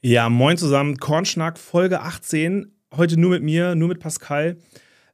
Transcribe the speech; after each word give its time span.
Ja, 0.00 0.28
moin 0.28 0.56
zusammen. 0.56 0.98
Kornschnack, 0.98 1.58
Folge 1.58 2.02
18. 2.02 2.70
Heute 2.96 3.18
nur 3.18 3.30
mit 3.30 3.42
mir, 3.42 3.74
nur 3.74 3.88
mit 3.88 3.98
Pascal. 3.98 4.56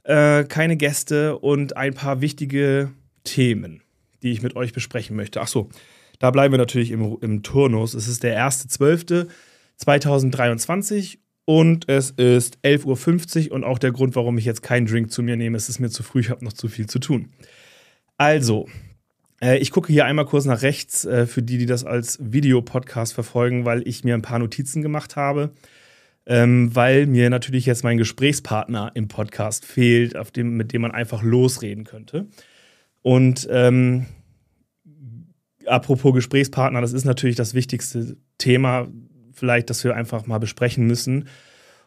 Äh, 0.03 0.45
keine 0.45 0.77
Gäste 0.77 1.39
und 1.39 1.79
ein 1.79 1.95
paar 1.95 2.21
wichtige 2.21 2.91
Themen, 3.25 3.83
die 4.23 4.33
ich 4.33 4.43
mit 4.43 4.57
euch 4.57 4.75
besprechen 4.75 5.17
möchte. 5.17 5.41
Achso, 5.41 5.71
da 6.19 6.31
bleiben 6.31 6.53
wir 6.53 6.59
natürlich 6.59 6.91
im, 6.91 7.17
im 7.23 7.43
Turnus. 7.43 7.95
Es 7.95 8.09
ist 8.09 8.25
der 8.25 8.47
1.12.2023 8.47 11.17
und 11.47 11.89
es 11.89 12.11
ist 12.11 12.59
11.50 12.63 13.49
Uhr 13.49 13.55
und 13.55 13.65
auch 13.65 13.79
der 13.79 13.93
Grund, 13.93 14.15
warum 14.17 14.37
ich 14.37 14.45
jetzt 14.45 14.63
keinen 14.63 14.85
Drink 14.85 15.11
zu 15.11 15.23
mir 15.23 15.39
nehme. 15.39 15.57
Es 15.57 15.71
ist 15.71 15.81
mir 15.81 15.89
zu 15.89 16.03
früh, 16.03 16.21
ich 16.21 16.29
habe 16.29 16.45
noch 16.45 16.53
zu 16.53 16.69
viel 16.69 16.89
zu 16.89 16.99
tun. 16.99 17.31
Also, 18.19 18.69
ich 19.59 19.71
gucke 19.71 19.93
hier 19.93 20.05
einmal 20.05 20.27
kurz 20.27 20.45
nach 20.45 20.63
rechts 20.63 21.05
äh, 21.05 21.27
für 21.27 21.43
die, 21.43 21.59
die 21.59 21.67
das 21.67 21.85
als 21.85 22.19
Videopodcast 22.21 23.13
verfolgen, 23.15 23.65
weil 23.65 23.87
ich 23.87 24.05
mir 24.05 24.15
ein 24.15 24.23
paar 24.23 24.39
Notizen 24.39 24.83
gemacht 24.83 25.17
habe. 25.17 25.51
Ähm, 26.27 26.75
weil 26.75 27.07
mir 27.07 27.29
natürlich 27.29 27.67
jetzt 27.67 27.85
mein 27.85 27.99
Gesprächspartner 27.99 28.93
im 28.95 29.09
Podcast 29.09 29.67
fehlt, 29.67 30.15
dem, 30.37 30.57
mit 30.57 30.73
dem 30.73 30.81
man 30.81 30.91
einfach 30.91 31.23
losreden 31.23 31.85
könnte. 31.85 32.29
Und 33.03 33.47
ähm, 33.51 34.07
apropos 35.67 36.15
Gesprächspartner, 36.15 36.81
das 36.81 36.95
ist 36.95 37.05
natürlich 37.05 37.37
das 37.37 37.53
wichtigste 37.53 38.17
Thema, 38.39 38.89
vielleicht, 39.33 39.69
das 39.69 39.85
wir 39.85 39.95
einfach 39.95 40.27
mal 40.27 40.39
besprechen 40.39 40.87
müssen. 40.87 41.29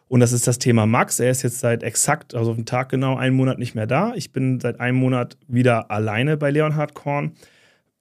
Und 0.08 0.20
das 0.20 0.32
ist 0.32 0.46
das 0.46 0.58
Thema 0.58 0.86
Max. 0.86 1.20
Er 1.20 1.30
ist 1.30 1.42
jetzt 1.42 1.58
seit 1.58 1.82
exakt, 1.82 2.34
also 2.34 2.50
auf 2.50 2.56
den 2.56 2.66
Tag 2.66 2.88
genau, 2.88 3.16
einen 3.16 3.36
Monat 3.36 3.58
nicht 3.58 3.74
mehr 3.74 3.86
da. 3.86 4.14
Ich 4.14 4.32
bin 4.32 4.58
seit 4.58 4.80
einem 4.80 4.96
Monat 4.96 5.36
wieder 5.48 5.90
alleine 5.90 6.36
bei 6.36 6.50
Leonhard 6.50 6.94
Korn. 6.94 7.32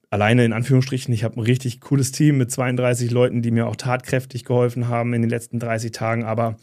Alleine 0.10 0.46
in 0.46 0.54
Anführungsstrichen. 0.54 1.14
Ich 1.14 1.24
habe 1.24 1.38
ein 1.38 1.44
richtig 1.44 1.82
cooles 1.82 2.12
Team 2.12 2.38
mit 2.38 2.50
32 2.52 3.12
Leuten, 3.12 3.42
die 3.42 3.52
mir 3.52 3.68
auch 3.68 3.76
tatkräftig 3.76 4.46
geholfen 4.46 4.88
haben 4.88 5.14
in 5.14 5.22
den 5.22 5.30
letzten 5.30 5.60
30 5.60 5.92
Tagen, 5.92 6.24
aber 6.24 6.58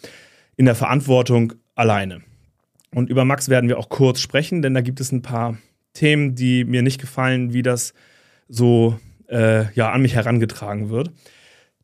in 0.56 0.64
der 0.64 0.74
Verantwortung 0.74 1.52
alleine. 1.74 2.23
Und 2.95 3.10
über 3.10 3.24
Max 3.24 3.48
werden 3.48 3.68
wir 3.68 3.78
auch 3.78 3.88
kurz 3.88 4.20
sprechen, 4.20 4.62
denn 4.62 4.73
da 4.73 4.80
gibt 4.80 5.01
es 5.01 5.12
ein 5.12 5.23
paar 5.23 5.59
Themen, 5.92 6.34
die 6.34 6.64
mir 6.64 6.82
nicht 6.82 7.01
gefallen, 7.01 7.52
wie 7.52 7.62
das 7.62 7.92
so 8.48 8.98
äh, 9.28 9.73
ja, 9.74 9.90
an 9.90 10.02
mich 10.02 10.14
herangetragen 10.14 10.90
wird. 10.90 11.10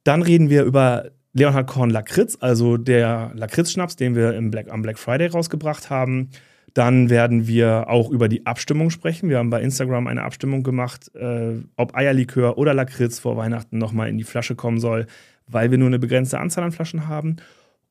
Dann 0.05 0.23
reden 0.23 0.51
wir 0.51 0.63
über 0.65 1.11
Leonhard 1.33 1.67
Korn 1.67 1.91
Lakritz, 1.91 2.39
also 2.41 2.77
der 2.77 3.33
Lakritz-Schnaps, 3.35 3.97
den 3.97 4.15
wir 4.15 4.35
im 4.35 4.51
Black, 4.51 4.71
am 4.71 4.83
Black 4.83 4.99
Friday 4.99 5.29
rausgebracht 5.29 5.91
haben. 5.91 6.31
Dann 6.75 7.11
werden 7.11 7.47
wir 7.47 7.89
auch 7.89 8.11
über 8.11 8.29
die 8.29 8.47
Abstimmung 8.47 8.91
sprechen. 8.91 9.29
Wir 9.29 9.39
haben 9.39 9.51
bei 9.51 9.61
Instagram 9.61 10.07
eine 10.07 10.23
Abstimmung 10.23 10.63
gemacht, 10.63 11.15
äh, 11.15 11.55
ob 11.77 11.95
Eierlikör 11.95 12.59
oder 12.59 12.75
Lakritz 12.75 13.19
vor 13.19 13.37
Weihnachten 13.37 13.79
nochmal 13.79 14.09
in 14.09 14.19
die 14.19 14.25
Flasche 14.25 14.55
kommen 14.55 14.79
soll, 14.79 15.07
weil 15.47 15.71
wir 15.71 15.79
nur 15.79 15.89
eine 15.89 15.99
begrenzte 15.99 16.39
Anzahl 16.39 16.65
an 16.65 16.73
Flaschen 16.73 17.09
haben 17.09 17.37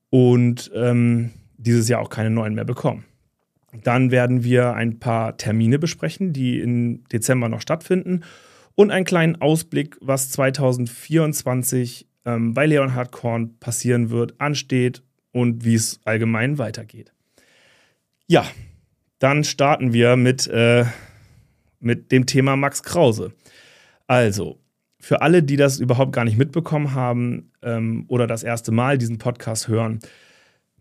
und 0.09 0.71
ähm, 0.73 1.31
dieses 1.57 1.89
Jahr 1.89 2.01
auch 2.01 2.09
keine 2.09 2.29
neuen 2.29 2.55
mehr 2.55 2.65
bekommen. 2.65 3.03
Dann 3.83 4.11
werden 4.11 4.43
wir 4.43 4.73
ein 4.73 4.99
paar 4.99 5.37
Termine 5.37 5.77
besprechen, 5.77 6.33
die 6.33 6.59
im 6.59 7.03
Dezember 7.11 7.49
noch 7.49 7.61
stattfinden 7.61 8.21
und 8.75 8.91
einen 8.91 9.05
kleinen 9.05 9.41
Ausblick, 9.41 9.97
was 10.01 10.29
2024 10.31 12.07
ähm, 12.25 12.53
bei 12.53 12.65
Leonhard 12.65 13.11
Korn 13.11 13.57
passieren 13.59 14.09
wird, 14.09 14.39
ansteht 14.39 15.03
und 15.31 15.65
wie 15.65 15.75
es 15.75 15.99
allgemein 16.05 16.57
weitergeht. 16.57 17.13
Ja, 18.31 18.45
dann 19.17 19.43
starten 19.43 19.91
wir 19.91 20.15
mit, 20.15 20.45
äh, 20.45 20.85
mit 21.79 22.11
dem 22.11 22.27
Thema 22.27 22.55
Max 22.55 22.83
Krause. 22.83 23.33
Also, 24.05 24.59
für 24.99 25.23
alle, 25.23 25.41
die 25.41 25.55
das 25.55 25.79
überhaupt 25.79 26.11
gar 26.11 26.25
nicht 26.25 26.37
mitbekommen 26.37 26.93
haben 26.93 27.51
ähm, 27.63 28.05
oder 28.07 28.27
das 28.27 28.43
erste 28.43 28.71
Mal 28.71 28.99
diesen 28.99 29.17
Podcast 29.17 29.67
hören, 29.67 29.97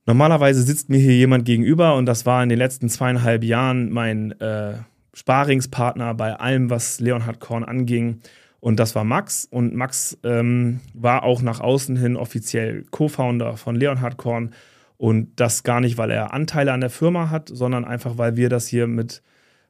normalerweise 0.05 0.63
sitzt 0.63 0.91
mir 0.91 0.99
hier 0.99 1.17
jemand 1.17 1.47
gegenüber 1.47 1.95
und 1.97 2.05
das 2.05 2.27
war 2.27 2.43
in 2.43 2.51
den 2.51 2.59
letzten 2.59 2.91
zweieinhalb 2.91 3.43
Jahren 3.43 3.91
mein 3.91 4.39
äh, 4.43 4.75
Sparingspartner 5.15 6.13
bei 6.13 6.35
allem, 6.35 6.69
was 6.69 7.01
Leonhard 7.01 7.41
Korn 7.41 7.65
anging. 7.65 8.21
Und 8.61 8.79
das 8.79 8.95
war 8.95 9.05
Max. 9.05 9.47
Und 9.51 9.75
Max 9.75 10.19
ähm, 10.23 10.81
war 10.93 11.23
auch 11.23 11.41
nach 11.41 11.61
außen 11.61 11.97
hin 11.97 12.15
offiziell 12.15 12.85
Co-Founder 12.91 13.57
von 13.57 13.75
Leonhard 13.75 14.19
Korn. 14.19 14.53
Und 14.99 15.41
das 15.41 15.63
gar 15.63 15.81
nicht, 15.81 15.97
weil 15.97 16.11
er 16.11 16.35
Anteile 16.35 16.73
an 16.73 16.81
der 16.81 16.91
Firma 16.91 17.31
hat, 17.31 17.49
sondern 17.53 17.85
einfach, 17.85 18.19
weil 18.19 18.37
wir 18.37 18.49
das 18.49 18.67
hier 18.67 18.87
mit 18.87 19.23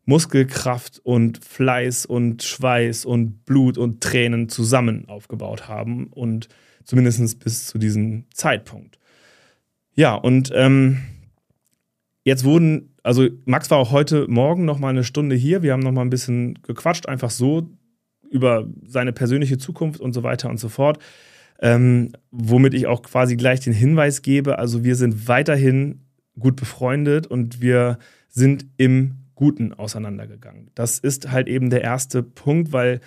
Muskelkraft 0.06 1.00
und 1.04 1.44
Fleiß 1.44 2.06
und 2.06 2.42
Schweiß 2.42 3.04
und 3.04 3.44
Blut 3.44 3.76
und 3.76 4.02
Tränen 4.02 4.48
zusammen 4.48 5.06
aufgebaut 5.06 5.68
haben. 5.68 6.06
Und 6.06 6.48
zumindest 6.84 7.38
bis 7.40 7.66
zu 7.66 7.78
diesem 7.78 8.24
Zeitpunkt. 8.32 8.98
Ja, 9.94 10.14
und 10.14 10.50
ähm, 10.54 11.02
jetzt 12.24 12.44
wurden, 12.44 12.94
also 13.02 13.28
Max 13.44 13.70
war 13.70 13.78
auch 13.78 13.92
heute 13.92 14.26
Morgen 14.28 14.64
noch 14.64 14.78
mal 14.78 14.88
eine 14.88 15.04
Stunde 15.04 15.36
hier. 15.36 15.62
Wir 15.62 15.72
haben 15.72 15.82
noch 15.82 15.92
mal 15.92 16.02
ein 16.02 16.10
bisschen 16.10 16.54
gequatscht, 16.62 17.06
einfach 17.06 17.30
so 17.30 17.68
über 18.30 18.66
seine 18.86 19.12
persönliche 19.12 19.58
Zukunft 19.58 20.00
und 20.00 20.14
so 20.14 20.22
weiter 20.22 20.48
und 20.48 20.58
so 20.58 20.70
fort. 20.70 20.98
Ähm, 21.60 22.12
womit 22.30 22.74
ich 22.74 22.86
auch 22.86 23.02
quasi 23.02 23.36
gleich 23.36 23.60
den 23.60 23.72
Hinweis 23.72 24.22
gebe, 24.22 24.58
also 24.58 24.84
wir 24.84 24.94
sind 24.94 25.26
weiterhin 25.26 26.02
gut 26.38 26.56
befreundet 26.56 27.26
und 27.26 27.60
wir 27.60 27.98
sind 28.28 28.66
im 28.76 29.16
Guten 29.34 29.72
auseinandergegangen. 29.72 30.70
Das 30.74 30.98
ist 30.98 31.30
halt 31.30 31.48
eben 31.48 31.70
der 31.70 31.82
erste 31.82 32.22
Punkt, 32.22 32.72
weil 32.72 33.00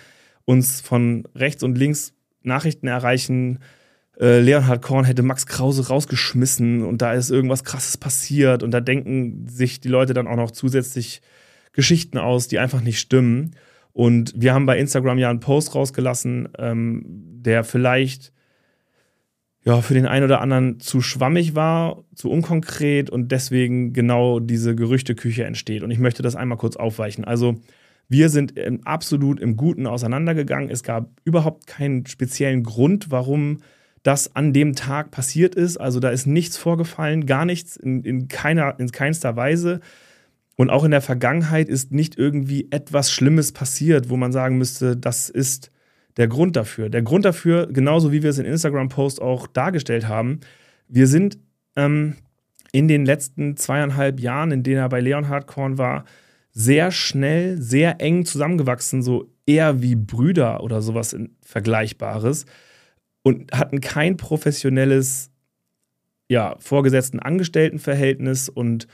uns 0.44 0.80
von 0.80 1.24
rechts 1.34 1.62
und 1.62 1.76
links 1.78 2.14
Nachrichten 2.42 2.88
erreichen, 2.88 3.58
äh, 4.18 4.40
Leonhard 4.40 4.82
Korn 4.82 5.04
hätte 5.04 5.22
Max 5.22 5.46
Krause 5.46 5.88
rausgeschmissen 5.88 6.84
und 6.84 7.02
da 7.02 7.12
ist 7.12 7.30
irgendwas 7.30 7.64
Krasses 7.64 7.96
passiert 7.96 8.62
und 8.62 8.70
da 8.70 8.80
denken 8.80 9.46
sich 9.48 9.80
die 9.80 9.88
Leute 9.88 10.14
dann 10.14 10.26
auch 10.26 10.36
noch 10.36 10.50
zusätzlich 10.50 11.22
Geschichten 11.72 12.18
aus, 12.18 12.48
die 12.48 12.58
einfach 12.58 12.82
nicht 12.82 12.98
stimmen. 12.98 13.52
Und 13.92 14.32
wir 14.36 14.54
haben 14.54 14.66
bei 14.66 14.78
Instagram 14.78 15.18
ja 15.18 15.30
einen 15.30 15.40
Post 15.40 15.74
rausgelassen, 15.74 16.48
ähm, 16.58 17.02
der 17.04 17.64
vielleicht 17.64 18.32
ja, 19.64 19.80
für 19.80 19.94
den 19.94 20.06
einen 20.06 20.24
oder 20.24 20.40
anderen 20.40 20.80
zu 20.80 21.00
schwammig 21.00 21.54
war, 21.54 22.04
zu 22.14 22.30
unkonkret 22.30 23.10
und 23.10 23.30
deswegen 23.30 23.92
genau 23.92 24.40
diese 24.40 24.74
Gerüchteküche 24.74 25.44
entsteht. 25.44 25.82
Und 25.82 25.90
ich 25.90 25.98
möchte 25.98 26.22
das 26.22 26.34
einmal 26.34 26.58
kurz 26.58 26.76
aufweichen. 26.76 27.24
Also, 27.24 27.60
wir 28.08 28.28
sind 28.28 28.54
absolut 28.84 29.40
im 29.40 29.56
Guten 29.56 29.86
auseinandergegangen. 29.86 30.68
Es 30.68 30.82
gab 30.82 31.08
überhaupt 31.24 31.66
keinen 31.66 32.06
speziellen 32.06 32.62
Grund, 32.64 33.10
warum 33.10 33.58
das 34.02 34.34
an 34.34 34.52
dem 34.52 34.74
Tag 34.74 35.12
passiert 35.12 35.54
ist. 35.54 35.76
Also, 35.76 36.00
da 36.00 36.10
ist 36.10 36.26
nichts 36.26 36.56
vorgefallen, 36.56 37.26
gar 37.26 37.44
nichts 37.44 37.76
in, 37.76 38.02
in, 38.02 38.26
keiner, 38.26 38.78
in 38.80 38.90
keinster 38.90 39.36
Weise. 39.36 39.80
Und 40.56 40.70
auch 40.70 40.82
in 40.82 40.90
der 40.90 41.00
Vergangenheit 41.00 41.68
ist 41.68 41.92
nicht 41.92 42.18
irgendwie 42.18 42.66
etwas 42.70 43.12
Schlimmes 43.12 43.52
passiert, 43.52 44.10
wo 44.10 44.16
man 44.16 44.32
sagen 44.32 44.58
müsste, 44.58 44.96
das 44.96 45.30
ist 45.30 45.70
der 46.16 46.28
Grund 46.28 46.56
dafür. 46.56 46.88
Der 46.88 47.02
Grund 47.02 47.24
dafür, 47.24 47.66
genauso 47.66 48.12
wie 48.12 48.22
wir 48.22 48.30
es 48.30 48.38
in 48.38 48.46
Instagram-Post 48.46 49.20
auch 49.20 49.46
dargestellt 49.46 50.08
haben, 50.08 50.40
wir 50.88 51.06
sind 51.06 51.38
ähm, 51.76 52.16
in 52.72 52.88
den 52.88 53.04
letzten 53.04 53.56
zweieinhalb 53.56 54.20
Jahren, 54.20 54.50
in 54.50 54.62
denen 54.62 54.78
er 54.78 54.88
bei 54.88 55.00
Leonhard 55.00 55.46
Korn 55.46 55.78
war, 55.78 56.04
sehr 56.52 56.90
schnell, 56.90 57.60
sehr 57.60 58.00
eng 58.00 58.24
zusammengewachsen, 58.24 59.02
so 59.02 59.30
eher 59.46 59.82
wie 59.82 59.94
Brüder 59.94 60.62
oder 60.62 60.82
sowas 60.82 61.16
Vergleichbares 61.42 62.46
und 63.22 63.52
hatten 63.52 63.80
kein 63.80 64.16
professionelles, 64.16 65.30
ja, 66.28 66.56
vorgesetzten 66.58 67.20
Angestelltenverhältnis 67.20 68.48
und 68.48 68.86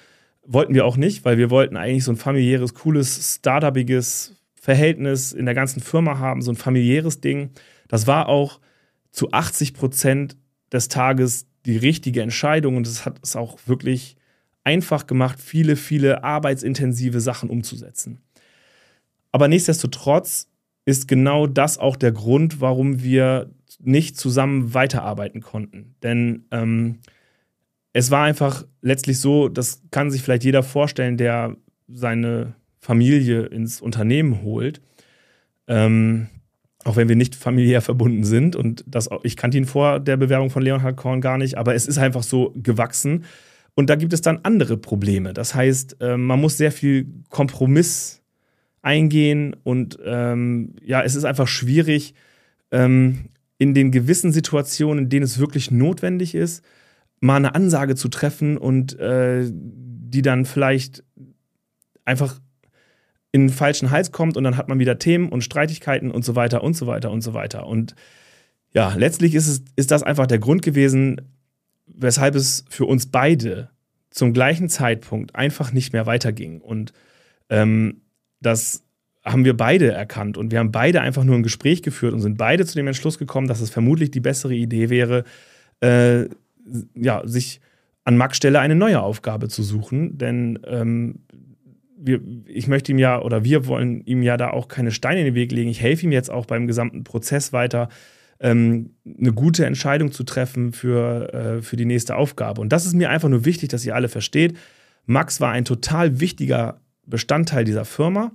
wollten 0.42 0.74
wir 0.74 0.84
auch 0.84 0.96
nicht, 0.96 1.24
weil 1.24 1.36
wir 1.36 1.50
wollten 1.50 1.76
eigentlich 1.76 2.04
so 2.04 2.12
ein 2.12 2.16
familiäres, 2.16 2.74
cooles, 2.74 3.36
startupiges 3.36 4.37
Verhältnis 4.68 5.32
in 5.32 5.46
der 5.46 5.54
ganzen 5.54 5.80
Firma 5.80 6.18
haben, 6.18 6.42
so 6.42 6.52
ein 6.52 6.56
familiäres 6.56 7.22
Ding. 7.22 7.52
Das 7.88 8.06
war 8.06 8.28
auch 8.28 8.60
zu 9.12 9.32
80 9.32 9.72
Prozent 9.72 10.36
des 10.70 10.88
Tages 10.88 11.46
die 11.64 11.78
richtige 11.78 12.20
Entscheidung 12.20 12.76
und 12.76 12.86
es 12.86 13.06
hat 13.06 13.18
es 13.22 13.34
auch 13.34 13.58
wirklich 13.64 14.16
einfach 14.64 15.06
gemacht, 15.06 15.40
viele, 15.40 15.74
viele 15.74 16.22
arbeitsintensive 16.22 17.22
Sachen 17.22 17.48
umzusetzen. 17.48 18.20
Aber 19.32 19.48
nichtsdestotrotz 19.48 20.48
ist 20.84 21.08
genau 21.08 21.46
das 21.46 21.78
auch 21.78 21.96
der 21.96 22.12
Grund, 22.12 22.60
warum 22.60 23.02
wir 23.02 23.50
nicht 23.80 24.18
zusammen 24.18 24.74
weiterarbeiten 24.74 25.40
konnten. 25.40 25.94
Denn 26.02 26.44
ähm, 26.50 26.98
es 27.94 28.10
war 28.10 28.24
einfach 28.24 28.66
letztlich 28.82 29.18
so, 29.18 29.48
das 29.48 29.80
kann 29.90 30.10
sich 30.10 30.20
vielleicht 30.20 30.44
jeder 30.44 30.62
vorstellen, 30.62 31.16
der 31.16 31.56
seine 31.88 32.54
Familie 32.80 33.46
ins 33.46 33.80
Unternehmen 33.80 34.42
holt. 34.42 34.80
Ähm, 35.66 36.28
auch 36.84 36.96
wenn 36.96 37.08
wir 37.08 37.16
nicht 37.16 37.34
familiär 37.34 37.82
verbunden 37.82 38.24
sind. 38.24 38.56
Und 38.56 38.84
das, 38.86 39.08
ich 39.22 39.36
kannte 39.36 39.58
ihn 39.58 39.66
vor 39.66 40.00
der 40.00 40.16
Bewerbung 40.16 40.50
von 40.50 40.62
Leonhard 40.62 40.96
Korn 40.96 41.20
gar 41.20 41.36
nicht, 41.38 41.58
aber 41.58 41.74
es 41.74 41.86
ist 41.86 41.98
einfach 41.98 42.22
so 42.22 42.52
gewachsen. 42.56 43.24
Und 43.74 43.90
da 43.90 43.96
gibt 43.96 44.12
es 44.12 44.22
dann 44.22 44.40
andere 44.42 44.76
Probleme. 44.76 45.34
Das 45.34 45.54
heißt, 45.54 46.00
äh, 46.00 46.16
man 46.16 46.40
muss 46.40 46.56
sehr 46.56 46.72
viel 46.72 47.06
Kompromiss 47.28 48.22
eingehen 48.82 49.54
und 49.64 49.98
ähm, 50.04 50.76
ja, 50.82 51.02
es 51.02 51.14
ist 51.14 51.24
einfach 51.24 51.48
schwierig, 51.48 52.14
ähm, 52.70 53.26
in 53.58 53.74
den 53.74 53.90
gewissen 53.90 54.32
Situationen, 54.32 55.04
in 55.04 55.10
denen 55.10 55.24
es 55.24 55.38
wirklich 55.38 55.70
notwendig 55.70 56.34
ist, 56.34 56.64
mal 57.20 57.36
eine 57.36 57.54
Ansage 57.54 57.96
zu 57.96 58.08
treffen 58.08 58.56
und 58.56 58.98
äh, 58.98 59.48
die 59.50 60.22
dann 60.22 60.44
vielleicht 60.44 61.04
einfach 62.04 62.40
in 63.32 63.42
den 63.42 63.50
falschen 63.50 63.90
Hals 63.90 64.12
kommt 64.12 64.36
und 64.36 64.44
dann 64.44 64.56
hat 64.56 64.68
man 64.68 64.78
wieder 64.78 64.98
Themen 64.98 65.28
und 65.28 65.44
Streitigkeiten 65.44 66.10
und 66.10 66.24
so 66.24 66.34
weiter 66.34 66.62
und 66.62 66.74
so 66.74 66.86
weiter 66.86 67.10
und 67.10 67.20
so 67.20 67.34
weiter. 67.34 67.66
Und 67.66 67.94
ja, 68.72 68.94
letztlich 68.94 69.34
ist, 69.34 69.48
es, 69.48 69.62
ist 69.76 69.90
das 69.90 70.02
einfach 70.02 70.26
der 70.26 70.38
Grund 70.38 70.62
gewesen, 70.62 71.20
weshalb 71.86 72.34
es 72.34 72.64
für 72.68 72.86
uns 72.86 73.06
beide 73.06 73.70
zum 74.10 74.32
gleichen 74.32 74.68
Zeitpunkt 74.68 75.34
einfach 75.34 75.72
nicht 75.72 75.92
mehr 75.92 76.06
weiterging. 76.06 76.60
Und 76.60 76.92
ähm, 77.50 78.00
das 78.40 78.82
haben 79.24 79.44
wir 79.44 79.56
beide 79.56 79.92
erkannt 79.92 80.38
und 80.38 80.50
wir 80.50 80.58
haben 80.58 80.72
beide 80.72 81.00
einfach 81.02 81.24
nur 81.24 81.36
ein 81.36 81.42
Gespräch 81.42 81.82
geführt 81.82 82.14
und 82.14 82.20
sind 82.20 82.38
beide 82.38 82.64
zu 82.64 82.74
dem 82.76 82.86
Entschluss 82.86 83.18
gekommen, 83.18 83.46
dass 83.46 83.60
es 83.60 83.70
vermutlich 83.70 84.10
die 84.10 84.20
bessere 84.20 84.54
Idee 84.54 84.88
wäre, 84.90 85.24
äh, 85.80 86.24
ja, 86.94 87.22
sich 87.26 87.60
an 88.04 88.16
Max 88.16 88.38
Stelle 88.38 88.60
eine 88.60 88.74
neue 88.74 89.02
Aufgabe 89.02 89.48
zu 89.48 89.62
suchen. 89.62 90.16
Denn 90.16 90.58
ähm, 90.66 91.20
wir, 92.00 92.20
ich 92.46 92.68
möchte 92.68 92.92
ihm 92.92 92.98
ja 92.98 93.20
oder 93.20 93.44
wir 93.44 93.66
wollen 93.66 94.02
ihm 94.04 94.22
ja 94.22 94.36
da 94.36 94.50
auch 94.50 94.68
keine 94.68 94.90
Steine 94.90 95.20
in 95.20 95.26
den 95.26 95.34
Weg 95.34 95.52
legen. 95.52 95.70
Ich 95.70 95.80
helfe 95.80 96.06
ihm 96.06 96.12
jetzt 96.12 96.30
auch 96.30 96.46
beim 96.46 96.66
gesamten 96.66 97.04
Prozess 97.04 97.52
weiter, 97.52 97.88
ähm, 98.40 98.90
eine 99.04 99.32
gute 99.32 99.66
Entscheidung 99.66 100.12
zu 100.12 100.22
treffen 100.22 100.72
für, 100.72 101.32
äh, 101.34 101.62
für 101.62 101.76
die 101.76 101.84
nächste 101.84 102.16
Aufgabe. 102.16 102.60
Und 102.60 102.72
das 102.72 102.86
ist 102.86 102.94
mir 102.94 103.10
einfach 103.10 103.28
nur 103.28 103.44
wichtig, 103.44 103.68
dass 103.68 103.84
ihr 103.84 103.94
alle 103.94 104.08
versteht. 104.08 104.56
Max 105.06 105.40
war 105.40 105.52
ein 105.52 105.64
total 105.64 106.20
wichtiger 106.20 106.80
Bestandteil 107.04 107.64
dieser 107.64 107.84
Firma. 107.84 108.32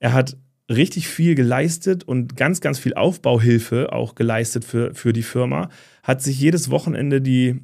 Er 0.00 0.12
hat 0.12 0.36
richtig 0.68 1.08
viel 1.08 1.34
geleistet 1.34 2.04
und 2.04 2.36
ganz, 2.36 2.60
ganz 2.60 2.78
viel 2.78 2.94
Aufbauhilfe 2.94 3.92
auch 3.92 4.14
geleistet 4.14 4.64
für, 4.64 4.94
für 4.94 5.12
die 5.12 5.22
Firma. 5.22 5.68
Hat 6.02 6.22
sich 6.22 6.40
jedes 6.40 6.70
Wochenende 6.70 7.20
die 7.20 7.60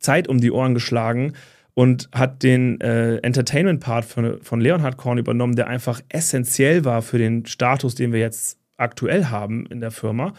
Zeit 0.00 0.28
um 0.28 0.40
die 0.40 0.50
Ohren 0.50 0.74
geschlagen 0.74 1.32
und 1.76 2.08
hat 2.10 2.42
den 2.42 2.80
äh, 2.80 3.18
Entertainment-Part 3.18 4.06
von, 4.06 4.40
von 4.40 4.62
Leonhard 4.62 4.96
Korn 4.96 5.18
übernommen, 5.18 5.56
der 5.56 5.66
einfach 5.66 6.00
essentiell 6.08 6.86
war 6.86 7.02
für 7.02 7.18
den 7.18 7.44
Status, 7.44 7.94
den 7.94 8.14
wir 8.14 8.20
jetzt 8.20 8.58
aktuell 8.78 9.26
haben 9.26 9.66
in 9.66 9.82
der 9.82 9.90
Firma. 9.90 10.32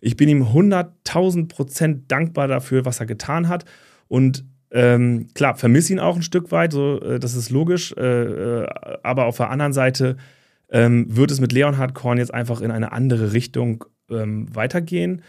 Ich 0.00 0.16
bin 0.16 0.28
ihm 0.28 0.42
100.000 0.42 1.46
Prozent 1.46 2.10
dankbar 2.10 2.48
dafür, 2.48 2.84
was 2.84 2.98
er 2.98 3.06
getan 3.06 3.46
hat. 3.46 3.66
Und 4.08 4.44
ähm, 4.72 5.28
klar, 5.32 5.54
vermisse 5.54 5.92
ihn 5.92 6.00
auch 6.00 6.16
ein 6.16 6.22
Stück 6.22 6.50
weit, 6.50 6.72
so, 6.72 7.00
äh, 7.00 7.20
das 7.20 7.36
ist 7.36 7.50
logisch. 7.50 7.94
Äh, 7.96 8.62
äh, 8.62 8.68
aber 9.04 9.26
auf 9.26 9.36
der 9.36 9.50
anderen 9.50 9.72
Seite 9.72 10.16
ähm, 10.70 11.06
wird 11.08 11.30
es 11.30 11.40
mit 11.40 11.52
Leonhard 11.52 11.94
Korn 11.94 12.18
jetzt 12.18 12.34
einfach 12.34 12.62
in 12.62 12.72
eine 12.72 12.90
andere 12.90 13.32
Richtung 13.32 13.84
ähm, 14.10 14.52
weitergehen. 14.52 15.22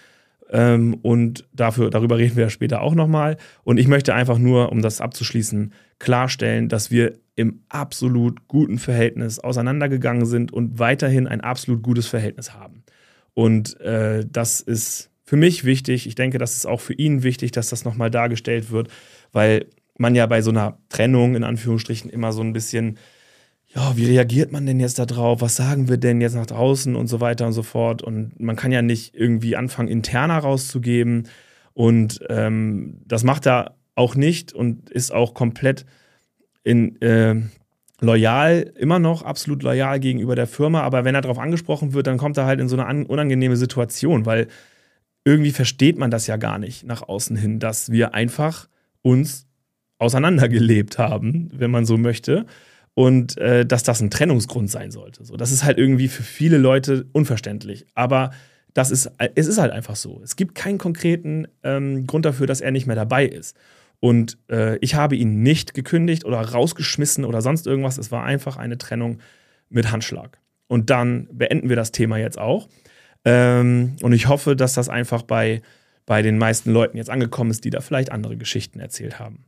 Ähm, 0.51 0.95
und 1.01 1.48
dafür, 1.53 1.89
darüber 1.89 2.18
reden 2.18 2.36
wir 2.36 2.50
später 2.50 2.81
auch 2.81 2.94
nochmal. 2.94 3.38
Und 3.63 3.77
ich 3.77 3.88
möchte 3.88 4.13
einfach 4.13 4.38
nur, 4.38 4.71
um 4.71 4.81
das 4.81 5.01
abzuschließen, 5.01 5.74
klarstellen, 5.98 6.68
dass 6.68 6.92
wir 6.92 7.13
im 7.36 7.62
absolut 7.69 8.48
guten 8.48 8.77
Verhältnis 8.77 9.39
auseinandergegangen 9.39 10.25
sind 10.25 10.51
und 10.51 10.77
weiterhin 10.77 11.27
ein 11.27 11.42
absolut 11.42 11.81
gutes 11.81 12.07
Verhältnis 12.07 12.53
haben. 12.53 12.83
Und 13.33 13.80
äh, 13.80 14.25
das 14.30 14.59
ist 14.59 15.09
für 15.24 15.38
mich 15.38 15.63
wichtig. 15.63 16.07
Ich 16.07 16.15
denke, 16.15 16.38
das 16.38 16.57
ist 16.57 16.65
auch 16.65 16.81
für 16.81 16.94
ihn 16.94 17.24
wichtig, 17.24 17.51
dass 17.51 17.69
das 17.69 17.86
nochmal 17.86 18.12
dargestellt 18.12 18.71
wird, 18.71 18.89
weil 19.31 19.68
man 19.98 20.15
ja 20.15 20.25
bei 20.25 20.42
so 20.42 20.51
einer 20.51 20.77
Trennung 20.89 21.36
in 21.36 21.45
Anführungsstrichen 21.45 22.09
immer 22.12 22.33
so 22.33 22.42
ein 22.42 22.51
bisschen 22.51 22.98
ja, 23.73 23.95
wie 23.95 24.06
reagiert 24.06 24.51
man 24.51 24.65
denn 24.65 24.79
jetzt 24.79 25.00
da 25.00 25.06
drauf? 25.06 25.41
Was 25.41 25.56
sagen 25.56 25.88
wir 25.88 25.97
denn 25.97 26.19
jetzt 26.19 26.35
nach 26.35 26.45
draußen 26.45 26.95
und 26.95 27.07
so 27.07 27.21
weiter 27.21 27.47
und 27.47 27.53
so 27.53 27.63
fort? 27.63 28.01
Und 28.01 28.39
man 28.39 28.56
kann 28.56 28.71
ja 28.71 28.81
nicht 28.81 29.15
irgendwie 29.15 29.56
anfangen, 29.56 29.88
interner 29.88 30.39
rauszugeben. 30.39 31.27
Und 31.73 32.19
ähm, 32.29 33.01
das 33.06 33.23
macht 33.23 33.47
er 33.47 33.77
auch 33.95 34.15
nicht 34.15 34.51
und 34.51 34.89
ist 34.89 35.13
auch 35.13 35.33
komplett 35.33 35.85
in, 36.63 37.01
äh, 37.01 37.35
loyal, 38.01 38.71
immer 38.77 39.00
noch 39.00 39.21
absolut 39.21 39.63
loyal 39.63 40.00
gegenüber 40.01 40.35
der 40.35 40.47
Firma. 40.47 40.81
Aber 40.81 41.06
wenn 41.06 41.15
er 41.15 41.21
darauf 41.21 41.39
angesprochen 41.39 41.94
wird, 41.94 42.07
dann 42.07 42.17
kommt 42.17 42.38
er 42.38 42.45
halt 42.45 42.59
in 42.59 42.67
so 42.67 42.77
eine 42.77 43.06
unangenehme 43.07 43.56
Situation, 43.56 44.25
weil 44.25 44.47
irgendwie 45.24 45.51
versteht 45.51 45.97
man 45.97 46.12
das 46.12 46.27
ja 46.27 46.35
gar 46.35 46.57
nicht 46.57 46.83
nach 46.83 47.03
außen 47.03 47.38
hin, 47.38 47.59
dass 47.59 47.91
wir 47.91 48.13
einfach 48.13 48.67
uns 49.01 49.47
auseinandergelebt 49.97 50.97
haben, 50.97 51.50
wenn 51.53 51.71
man 51.71 51.85
so 51.85 51.97
möchte 51.97 52.47
und 52.93 53.38
äh, 53.38 53.65
dass 53.65 53.83
das 53.83 54.01
ein 54.01 54.09
Trennungsgrund 54.09 54.69
sein 54.69 54.91
sollte. 54.91 55.23
So, 55.25 55.38
das 55.38 55.51
ist 55.51 55.63
halt 55.63 55.77
irgendwie 55.77 56.07
für 56.07 56.23
viele 56.23 56.57
Leute 56.57 57.05
unverständlich. 57.13 57.85
Aber 57.95 58.31
das 58.73 58.91
ist, 58.91 59.11
es 59.35 59.47
ist 59.47 59.57
halt 59.57 59.71
einfach 59.71 59.95
so. 59.95 60.21
Es 60.23 60.35
gibt 60.35 60.55
keinen 60.55 60.77
konkreten 60.77 61.47
ähm, 61.63 62.07
Grund 62.07 62.25
dafür, 62.25 62.47
dass 62.47 62.61
er 62.61 62.71
nicht 62.71 62.88
mehr 62.88 62.95
dabei 62.95 63.25
ist. 63.25 63.55
Und 63.99 64.38
äh, 64.49 64.77
ich 64.77 64.95
habe 64.95 65.15
ihn 65.15 65.43
nicht 65.43 65.73
gekündigt 65.73 66.25
oder 66.25 66.39
rausgeschmissen 66.41 67.23
oder 67.23 67.41
sonst 67.41 67.67
irgendwas. 67.67 67.97
Es 67.97 68.11
war 68.11 68.23
einfach 68.23 68.57
eine 68.57 68.77
Trennung 68.77 69.19
mit 69.69 69.91
Handschlag. 69.91 70.39
Und 70.67 70.89
dann 70.89 71.27
beenden 71.31 71.69
wir 71.69 71.75
das 71.75 71.91
Thema 71.91 72.17
jetzt 72.17 72.39
auch. 72.39 72.67
Ähm, 73.25 73.95
und 74.01 74.13
ich 74.13 74.27
hoffe, 74.27 74.55
dass 74.55 74.73
das 74.73 74.89
einfach 74.89 75.21
bei, 75.21 75.61
bei 76.05 76.21
den 76.21 76.38
meisten 76.38 76.71
Leuten 76.71 76.97
jetzt 76.97 77.09
angekommen 77.09 77.51
ist, 77.51 77.63
die 77.63 77.69
da 77.69 77.81
vielleicht 77.81 78.11
andere 78.11 78.38
Geschichten 78.38 78.79
erzählt 78.79 79.19
haben. 79.19 79.45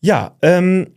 Ja, 0.00 0.36
ähm, 0.42 0.94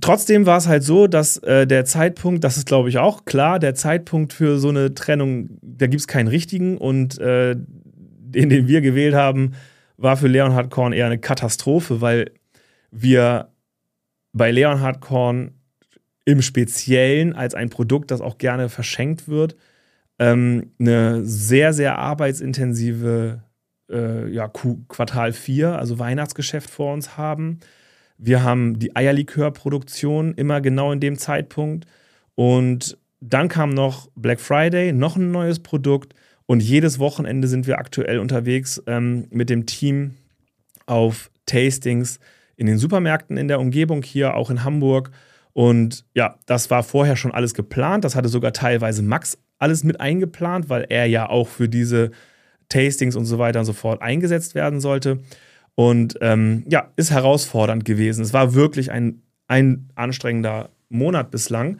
Trotzdem 0.00 0.46
war 0.46 0.56
es 0.56 0.68
halt 0.68 0.84
so, 0.84 1.08
dass 1.08 1.38
äh, 1.38 1.66
der 1.66 1.84
Zeitpunkt, 1.84 2.44
das 2.44 2.56
ist 2.56 2.66
glaube 2.66 2.88
ich 2.88 2.98
auch 2.98 3.24
klar, 3.24 3.58
der 3.58 3.74
Zeitpunkt 3.74 4.32
für 4.32 4.58
so 4.58 4.68
eine 4.68 4.94
Trennung, 4.94 5.58
da 5.62 5.88
gibt 5.88 6.00
es 6.00 6.06
keinen 6.06 6.28
richtigen 6.28 6.78
und 6.78 7.18
äh, 7.18 7.56
den, 7.56 8.50
den 8.50 8.68
wir 8.68 8.82
gewählt 8.82 9.14
haben, 9.14 9.52
war 9.96 10.16
für 10.16 10.28
Leonhard 10.28 10.70
Korn 10.70 10.92
eher 10.92 11.06
eine 11.06 11.18
Katastrophe, 11.18 12.00
weil 12.00 12.30
wir 12.92 13.48
bei 14.32 14.52
Leonhard 14.52 15.00
Korn 15.00 15.54
im 16.24 16.40
Speziellen 16.40 17.34
als 17.34 17.54
ein 17.54 17.68
Produkt, 17.68 18.12
das 18.12 18.20
auch 18.20 18.38
gerne 18.38 18.68
verschenkt 18.68 19.26
wird, 19.26 19.56
ähm, 20.20 20.70
eine 20.78 21.24
sehr, 21.24 21.72
sehr 21.72 21.98
arbeitsintensive 21.98 23.42
äh, 23.90 24.28
ja, 24.30 24.46
Quartal 24.46 25.32
4, 25.32 25.76
also 25.76 25.98
Weihnachtsgeschäft 25.98 26.70
vor 26.70 26.94
uns 26.94 27.16
haben 27.16 27.58
wir 28.22 28.42
haben 28.42 28.78
die 28.78 28.94
Eierlikörproduktion 28.94 30.34
immer 30.34 30.60
genau 30.60 30.92
in 30.92 31.00
dem 31.00 31.16
Zeitpunkt. 31.16 31.86
Und 32.34 32.98
dann 33.20 33.48
kam 33.48 33.70
noch 33.70 34.08
Black 34.14 34.40
Friday, 34.40 34.92
noch 34.92 35.16
ein 35.16 35.30
neues 35.30 35.60
Produkt. 35.60 36.14
Und 36.46 36.60
jedes 36.60 36.98
Wochenende 36.98 37.48
sind 37.48 37.66
wir 37.66 37.78
aktuell 37.78 38.18
unterwegs 38.18 38.82
ähm, 38.86 39.26
mit 39.30 39.50
dem 39.50 39.66
Team 39.66 40.16
auf 40.86 41.30
Tastings 41.46 42.18
in 42.56 42.66
den 42.66 42.76
Supermärkten 42.76 43.36
in 43.36 43.48
der 43.48 43.60
Umgebung 43.60 44.02
hier, 44.02 44.34
auch 44.34 44.50
in 44.50 44.64
Hamburg. 44.64 45.10
Und 45.54 46.04
ja, 46.14 46.36
das 46.46 46.70
war 46.70 46.82
vorher 46.82 47.16
schon 47.16 47.32
alles 47.32 47.54
geplant. 47.54 48.04
Das 48.04 48.16
hatte 48.16 48.28
sogar 48.28 48.52
teilweise 48.52 49.02
Max 49.02 49.38
alles 49.58 49.82
mit 49.82 50.00
eingeplant, 50.00 50.68
weil 50.68 50.86
er 50.88 51.06
ja 51.06 51.28
auch 51.28 51.48
für 51.48 51.68
diese 51.68 52.10
Tastings 52.68 53.16
und 53.16 53.24
so 53.24 53.38
weiter 53.38 53.60
und 53.60 53.66
so 53.66 53.72
fort 53.72 54.02
eingesetzt 54.02 54.54
werden 54.54 54.80
sollte. 54.80 55.20
Und 55.80 56.18
ähm, 56.20 56.64
ja, 56.68 56.92
ist 56.96 57.10
herausfordernd 57.10 57.86
gewesen. 57.86 58.20
Es 58.20 58.34
war 58.34 58.52
wirklich 58.52 58.90
ein, 58.90 59.22
ein 59.46 59.88
anstrengender 59.94 60.68
Monat 60.90 61.30
bislang. 61.30 61.78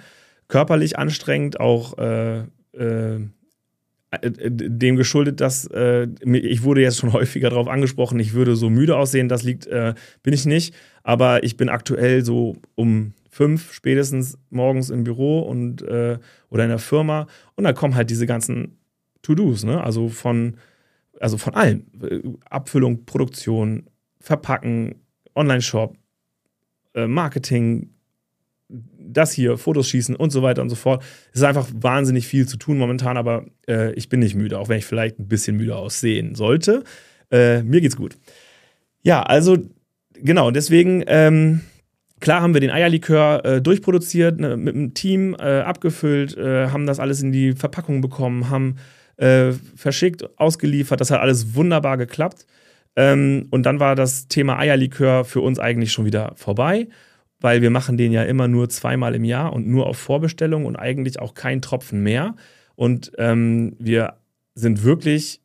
Körperlich 0.48 0.98
anstrengend, 0.98 1.60
auch 1.60 1.98
äh, 1.98 2.44
äh, 2.72 3.18
dem 4.10 4.96
geschuldet, 4.96 5.42
dass 5.42 5.66
äh, 5.66 6.08
ich 6.24 6.62
wurde 6.62 6.80
jetzt 6.80 6.96
schon 6.96 7.12
häufiger 7.12 7.50
darauf 7.50 7.68
angesprochen, 7.68 8.18
ich 8.20 8.32
würde 8.32 8.56
so 8.56 8.70
müde 8.70 8.96
aussehen. 8.96 9.28
Das 9.28 9.42
liegt, 9.42 9.66
äh, 9.66 9.92
bin 10.22 10.32
ich 10.32 10.46
nicht. 10.46 10.74
Aber 11.02 11.44
ich 11.44 11.58
bin 11.58 11.68
aktuell 11.68 12.24
so 12.24 12.56
um 12.76 13.12
fünf 13.28 13.74
spätestens 13.74 14.38
morgens 14.48 14.88
im 14.88 15.04
Büro 15.04 15.40
und 15.40 15.82
äh, 15.82 16.16
oder 16.48 16.62
in 16.62 16.70
der 16.70 16.78
Firma. 16.78 17.26
Und 17.54 17.64
da 17.64 17.74
kommen 17.74 17.96
halt 17.96 18.08
diese 18.08 18.24
ganzen 18.24 18.78
To-Dos, 19.20 19.64
ne? 19.64 19.84
Also 19.84 20.08
von 20.08 20.56
also 21.20 21.36
von 21.36 21.54
allem. 21.54 21.84
Abfüllung, 22.48 23.04
Produktion, 23.04 23.89
Verpacken, 24.20 24.96
Online-Shop, 25.34 25.96
äh, 26.94 27.06
Marketing, 27.06 27.90
das 28.68 29.32
hier, 29.32 29.58
Fotos 29.58 29.88
schießen 29.88 30.14
und 30.14 30.30
so 30.30 30.42
weiter 30.42 30.62
und 30.62 30.70
so 30.70 30.76
fort. 30.76 31.02
Es 31.32 31.40
ist 31.40 31.46
einfach 31.46 31.68
wahnsinnig 31.74 32.26
viel 32.26 32.46
zu 32.46 32.56
tun 32.56 32.78
momentan, 32.78 33.16
aber 33.16 33.46
äh, 33.68 33.92
ich 33.94 34.08
bin 34.08 34.20
nicht 34.20 34.34
müde, 34.34 34.58
auch 34.58 34.68
wenn 34.68 34.78
ich 34.78 34.86
vielleicht 34.86 35.18
ein 35.18 35.28
bisschen 35.28 35.56
müde 35.56 35.76
aussehen 35.76 36.34
sollte. 36.34 36.84
Äh, 37.30 37.62
mir 37.62 37.80
geht's 37.80 37.96
gut. 37.96 38.16
Ja, 39.02 39.22
also 39.22 39.58
genau, 40.14 40.50
deswegen, 40.50 41.02
ähm, 41.06 41.62
klar 42.20 42.42
haben 42.42 42.54
wir 42.54 42.60
den 42.60 42.70
Eierlikör 42.70 43.44
äh, 43.44 43.62
durchproduziert, 43.62 44.38
ne, 44.38 44.56
mit 44.56 44.74
dem 44.74 44.94
Team 44.94 45.34
äh, 45.38 45.60
abgefüllt, 45.60 46.36
äh, 46.36 46.68
haben 46.68 46.86
das 46.86 47.00
alles 47.00 47.22
in 47.22 47.32
die 47.32 47.52
Verpackung 47.52 48.00
bekommen, 48.00 48.50
haben 48.50 48.76
äh, 49.16 49.52
verschickt, 49.74 50.38
ausgeliefert. 50.38 51.00
Das 51.00 51.10
hat 51.10 51.20
alles 51.20 51.54
wunderbar 51.54 51.96
geklappt. 51.96 52.46
Ähm, 52.96 53.46
und 53.50 53.64
dann 53.64 53.80
war 53.80 53.94
das 53.94 54.28
Thema 54.28 54.58
Eierlikör 54.58 55.24
für 55.24 55.40
uns 55.40 55.58
eigentlich 55.58 55.92
schon 55.92 56.04
wieder 56.04 56.32
vorbei, 56.36 56.88
weil 57.40 57.62
wir 57.62 57.70
machen 57.70 57.96
den 57.96 58.12
ja 58.12 58.22
immer 58.24 58.48
nur 58.48 58.68
zweimal 58.68 59.14
im 59.14 59.24
Jahr 59.24 59.52
und 59.52 59.66
nur 59.66 59.86
auf 59.86 59.98
Vorbestellung 59.98 60.66
und 60.66 60.76
eigentlich 60.76 61.18
auch 61.20 61.34
kein 61.34 61.62
Tropfen 61.62 62.02
mehr. 62.02 62.34
Und 62.74 63.12
ähm, 63.18 63.76
wir 63.78 64.14
sind 64.54 64.82
wirklich 64.84 65.40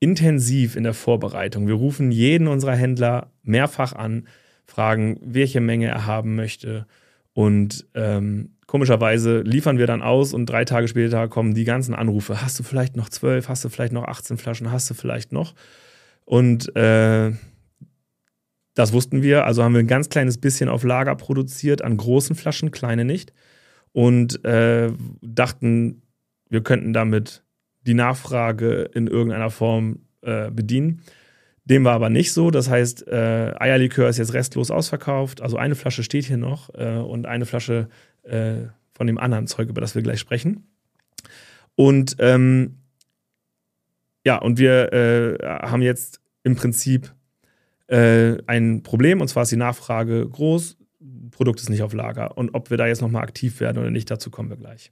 intensiv 0.00 0.76
in 0.76 0.84
der 0.84 0.94
Vorbereitung. 0.94 1.66
Wir 1.66 1.74
rufen 1.74 2.10
jeden 2.12 2.48
unserer 2.48 2.76
Händler 2.76 3.32
mehrfach 3.42 3.92
an, 3.92 4.26
fragen, 4.64 5.18
welche 5.22 5.60
Menge 5.60 5.86
er 5.86 6.06
haben 6.06 6.34
möchte. 6.34 6.86
Und 7.32 7.86
ähm, 7.94 8.55
komischerweise 8.66 9.40
liefern 9.40 9.78
wir 9.78 9.86
dann 9.86 10.02
aus 10.02 10.34
und 10.34 10.46
drei 10.46 10.64
Tage 10.64 10.88
später 10.88 11.28
kommen 11.28 11.54
die 11.54 11.64
ganzen 11.64 11.94
Anrufe. 11.94 12.42
Hast 12.42 12.58
du 12.58 12.62
vielleicht 12.62 12.96
noch 12.96 13.08
zwölf? 13.08 13.48
Hast 13.48 13.64
du 13.64 13.68
vielleicht 13.68 13.92
noch 13.92 14.04
18 14.04 14.38
Flaschen? 14.38 14.70
Hast 14.70 14.90
du 14.90 14.94
vielleicht 14.94 15.32
noch? 15.32 15.54
Und 16.24 16.74
äh, 16.76 17.32
das 18.74 18.92
wussten 18.92 19.22
wir. 19.22 19.44
Also 19.46 19.64
haben 19.64 19.72
wir 19.72 19.80
ein 19.80 19.86
ganz 19.86 20.08
kleines 20.08 20.38
bisschen 20.38 20.68
auf 20.68 20.84
Lager 20.84 21.16
produziert 21.16 21.82
an 21.82 21.96
großen 21.96 22.36
Flaschen, 22.36 22.70
kleine 22.70 23.04
nicht. 23.04 23.32
Und 23.92 24.44
äh, 24.44 24.92
dachten, 25.22 26.02
wir 26.50 26.62
könnten 26.62 26.92
damit 26.92 27.42
die 27.86 27.94
Nachfrage 27.94 28.90
in 28.92 29.06
irgendeiner 29.06 29.50
Form 29.50 30.00
äh, 30.20 30.50
bedienen. 30.50 31.02
Dem 31.64 31.84
war 31.84 31.94
aber 31.94 32.10
nicht 32.10 32.32
so. 32.32 32.50
Das 32.50 32.68
heißt, 32.68 33.08
äh, 33.08 33.54
Eierlikör 33.58 34.08
ist 34.08 34.18
jetzt 34.18 34.34
restlos 34.34 34.70
ausverkauft. 34.70 35.40
Also 35.40 35.56
eine 35.56 35.74
Flasche 35.74 36.02
steht 36.02 36.26
hier 36.26 36.36
noch 36.36 36.68
äh, 36.74 36.96
und 36.96 37.26
eine 37.26 37.46
Flasche 37.46 37.88
äh, 38.26 38.68
von 38.94 39.06
dem 39.06 39.18
anderen 39.18 39.46
Zeug, 39.46 39.68
über 39.68 39.80
das 39.80 39.94
wir 39.94 40.02
gleich 40.02 40.20
sprechen. 40.20 40.66
Und 41.74 42.16
ähm, 42.18 42.78
ja, 44.24 44.38
und 44.38 44.58
wir 44.58 44.92
äh, 44.92 45.38
haben 45.42 45.82
jetzt 45.82 46.20
im 46.42 46.56
Prinzip 46.56 47.14
äh, 47.86 48.38
ein 48.46 48.82
Problem, 48.82 49.20
und 49.20 49.28
zwar 49.28 49.44
ist 49.44 49.52
die 49.52 49.56
Nachfrage 49.56 50.28
groß, 50.28 50.78
Produkt 51.30 51.60
ist 51.60 51.70
nicht 51.70 51.82
auf 51.82 51.92
Lager. 51.92 52.36
Und 52.36 52.54
ob 52.54 52.70
wir 52.70 52.76
da 52.76 52.86
jetzt 52.86 53.02
nochmal 53.02 53.22
aktiv 53.22 53.60
werden 53.60 53.78
oder 53.78 53.90
nicht, 53.90 54.10
dazu 54.10 54.30
kommen 54.30 54.48
wir 54.48 54.56
gleich. 54.56 54.90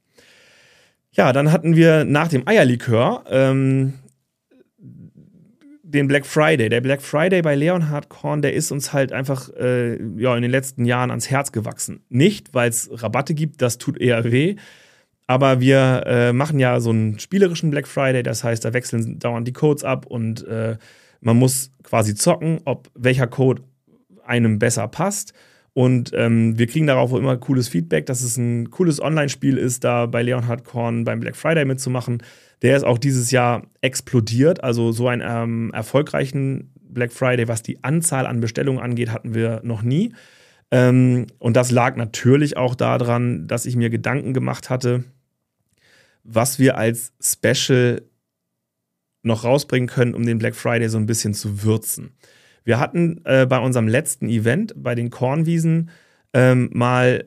Ja, 1.13 1.33
dann 1.33 1.53
hatten 1.53 1.77
wir 1.77 2.05
nach 2.05 2.29
dem 2.29 2.47
Eierlikör 2.47 3.25
ähm, 3.29 3.95
den 5.95 6.09
Black 6.09 6.27
Friday. 6.27 6.69
Der 6.69 6.81
Black 6.81 7.01
Friday 7.01 7.41
bei 7.41 7.55
Leonhard 7.55 8.09
Korn, 8.09 8.43
der 8.43 8.53
ist 8.53 8.71
uns 8.71 8.93
halt 8.93 9.13
einfach 9.13 9.49
äh, 9.55 9.97
ja, 10.21 10.37
in 10.37 10.43
den 10.43 10.51
letzten 10.51 10.85
Jahren 10.85 11.11
ans 11.11 11.31
Herz 11.31 11.53
gewachsen. 11.53 12.05
Nicht, 12.09 12.53
weil 12.53 12.69
es 12.69 12.91
Rabatte 12.93 13.33
gibt, 13.33 13.63
das 13.63 13.79
tut 13.79 13.99
eher 13.99 14.25
weh. 14.31 14.57
Aber 15.27 15.61
wir 15.61 16.03
äh, 16.07 16.33
machen 16.33 16.59
ja 16.59 16.81
so 16.81 16.91
einen 16.91 17.19
spielerischen 17.19 17.71
Black 17.71 17.89
Friday, 17.89 18.23
das 18.23 18.45
heißt, 18.45 18.65
da 18.65 18.75
wechseln 18.75 19.19
dauernd 19.19 19.49
die 19.49 19.55
Codes 19.55 19.83
ab 19.83 20.05
und 20.05 20.47
äh, 20.47 20.77
man 21.23 21.39
muss 21.39 21.71
quasi 21.83 22.15
zocken, 22.15 22.61
ob 22.67 22.91
welcher 22.95 23.27
Code 23.27 23.63
einem 24.27 24.59
besser 24.59 24.87
passt. 24.89 25.33
Und 25.73 26.13
ähm, 26.15 26.59
wir 26.59 26.67
kriegen 26.67 26.87
darauf 26.87 27.13
immer 27.13 27.37
cooles 27.37 27.69
Feedback, 27.69 28.07
dass 28.07 28.23
es 28.23 28.37
ein 28.37 28.71
cooles 28.71 29.01
Online-Spiel 29.01 29.57
ist, 29.57 29.83
da 29.83 30.07
bei 30.07 30.23
Leonhard 30.23 30.65
Korn 30.65 31.05
beim 31.05 31.21
Black 31.21 31.35
Friday 31.35 31.65
mitzumachen. 31.65 32.23
Der 32.65 32.79
ist 32.79 32.83
auch 32.83 32.97
dieses 32.97 33.31
Jahr 33.31 33.67
explodiert. 33.83 34.65
Also 34.65 34.91
so 34.91 35.07
einen 35.07 35.23
ähm, 35.25 35.71
erfolgreichen 35.75 36.73
Black 36.81 37.13
Friday, 37.13 37.47
was 37.47 37.63
die 37.63 37.85
Anzahl 37.85 38.27
an 38.27 38.41
Bestellungen 38.41 38.83
angeht, 38.83 39.11
hatten 39.11 39.35
wir 39.35 39.61
noch 39.65 39.83
nie. 39.83 40.15
Ähm, 40.71 41.27
und 41.39 41.57
das 41.57 41.71
lag 41.71 41.97
natürlich 41.97 42.57
auch 42.57 42.75
daran, 42.75 43.47
dass 43.47 43.67
ich 43.67 43.77
mir 43.77 43.91
Gedanken 43.91 44.33
gemacht 44.33 44.71
hatte, 44.71 45.05
was 46.23 46.59
wir 46.59 46.79
als 46.79 47.13
Special 47.21 48.01
noch 49.23 49.45
rausbringen 49.45 49.89
können, 49.89 50.15
um 50.15 50.25
den 50.25 50.39
Black 50.39 50.55
Friday 50.55 50.89
so 50.89 50.97
ein 50.97 51.07
bisschen 51.07 51.35
zu 51.35 51.65
würzen. 51.65 52.17
Wir 52.65 52.81
hatten 52.81 53.21
äh, 53.25 53.45
bei 53.45 53.59
unserem 53.59 53.89
letzten 53.89 54.31
Event, 54.31 54.73
bei 54.75 54.95
den 54.95 55.11
Kornwiesen, 55.11 55.91
ähm, 56.33 56.71
mal 56.73 57.27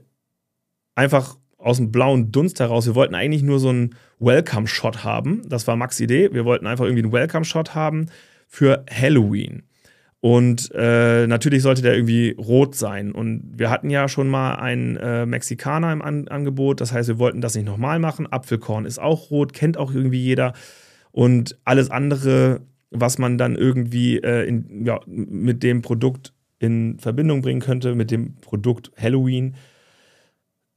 einfach 0.96 1.38
aus 1.68 1.78
dem 1.78 1.92
blauen 1.92 2.32
Dunst 2.32 2.60
heraus, 2.60 2.86
wir 2.86 2.96
wollten 2.96 3.16
eigentlich 3.16 3.44
nur 3.44 3.60
so 3.60 3.70
einen 3.70 3.96
Welcome-Shot 4.20 5.04
haben. 5.04 5.42
Das 5.48 5.68
war 5.68 5.76
Max 5.76 6.00
Idee. 6.00 6.34
Wir 6.34 6.46
wollten 6.46 6.68
einfach 6.68 6.86
irgendwie 6.86 7.04
einen 7.04 7.12
Welcome-Shot 7.12 7.76
haben 7.76 8.08
für 8.48 8.86
Halloween. 8.90 9.64
Und 10.20 10.72
äh, 10.74 11.28
natürlich 11.28 11.62
sollte 11.62 11.84
der 11.84 11.94
irgendwie 11.94 12.36
rot 12.38 12.76
sein. 12.76 13.12
Und 13.12 13.52
wir 13.56 13.70
hatten 13.70 13.90
ja 13.90 14.08
schon 14.10 14.28
mal 14.28 14.56
einen 14.56 14.98
äh, 14.98 15.26
Mexikaner 15.26 15.94
im 15.94 16.02
An 16.02 16.28
Angebot. 16.28 16.82
Das 16.82 16.92
heißt, 16.92 17.08
wir 17.08 17.20
wollten 17.20 17.42
das 17.42 17.56
nicht 17.56 17.66
nochmal 17.66 18.00
machen. 18.00 18.26
Apfelkorn 18.26 18.86
ist 18.86 19.00
auch 19.00 19.30
rot, 19.30 19.54
kennt 19.54 19.78
auch 19.78 19.94
irgendwie 19.94 20.22
jeder. 20.22 20.54
Und 21.12 21.58
alles 21.64 21.92
andere 21.92 22.62
was 22.92 23.18
man 23.18 23.38
dann 23.38 23.56
irgendwie 23.56 24.18
äh, 24.18 24.48
in, 24.48 24.86
ja, 24.86 25.00
mit 25.06 25.64
dem 25.64 25.82
Produkt 25.82 26.34
in 26.60 26.98
Verbindung 27.00 27.42
bringen 27.42 27.62
könnte, 27.62 27.96
mit 27.96 28.12
dem 28.12 28.36
Produkt 28.36 28.92
Halloween. 28.98 29.56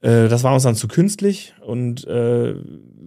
Äh, 0.01 0.27
das 0.27 0.43
war 0.43 0.53
uns 0.53 0.63
dann 0.63 0.75
zu 0.75 0.87
künstlich 0.87 1.53
und 1.61 2.05
äh, 2.07 2.55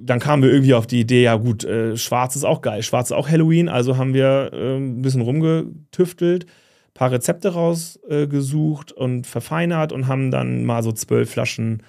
dann 0.07 0.21
kamen 0.21 0.43
wir 0.43 0.53
irgendwie 0.53 0.75
auf 0.75 0.87
die 0.87 1.01
Idee, 1.01 1.23
ja 1.25 1.37
gut, 1.37 1.65
äh, 1.65 1.97
schwarz 1.97 2.37
ist 2.37 2.45
auch 2.45 2.61
geil, 2.61 2.83
schwarz 2.83 3.11
ist 3.11 3.17
auch 3.17 3.29
Halloween, 3.29 3.69
also 3.69 3.97
haben 3.97 4.15
wir 4.15 4.51
äh, 4.53 4.77
ein 4.77 5.03
bisschen 5.03 5.23
rumgetüftelt, 5.23 6.47
paar 6.93 7.11
Rezepte 7.11 7.49
rausgesucht 7.49 8.93
und 8.93 9.27
verfeinert 9.27 9.93
und 9.93 10.07
haben 10.07 10.31
dann 10.31 10.65
mal 10.65 10.83
so 10.83 10.93
zwölf 10.93 11.31
Flaschen 11.31 11.83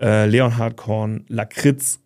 äh, 0.00 0.26
Leonhard 0.26 0.76
Korn 0.76 1.24
Lakritz 1.28 2.00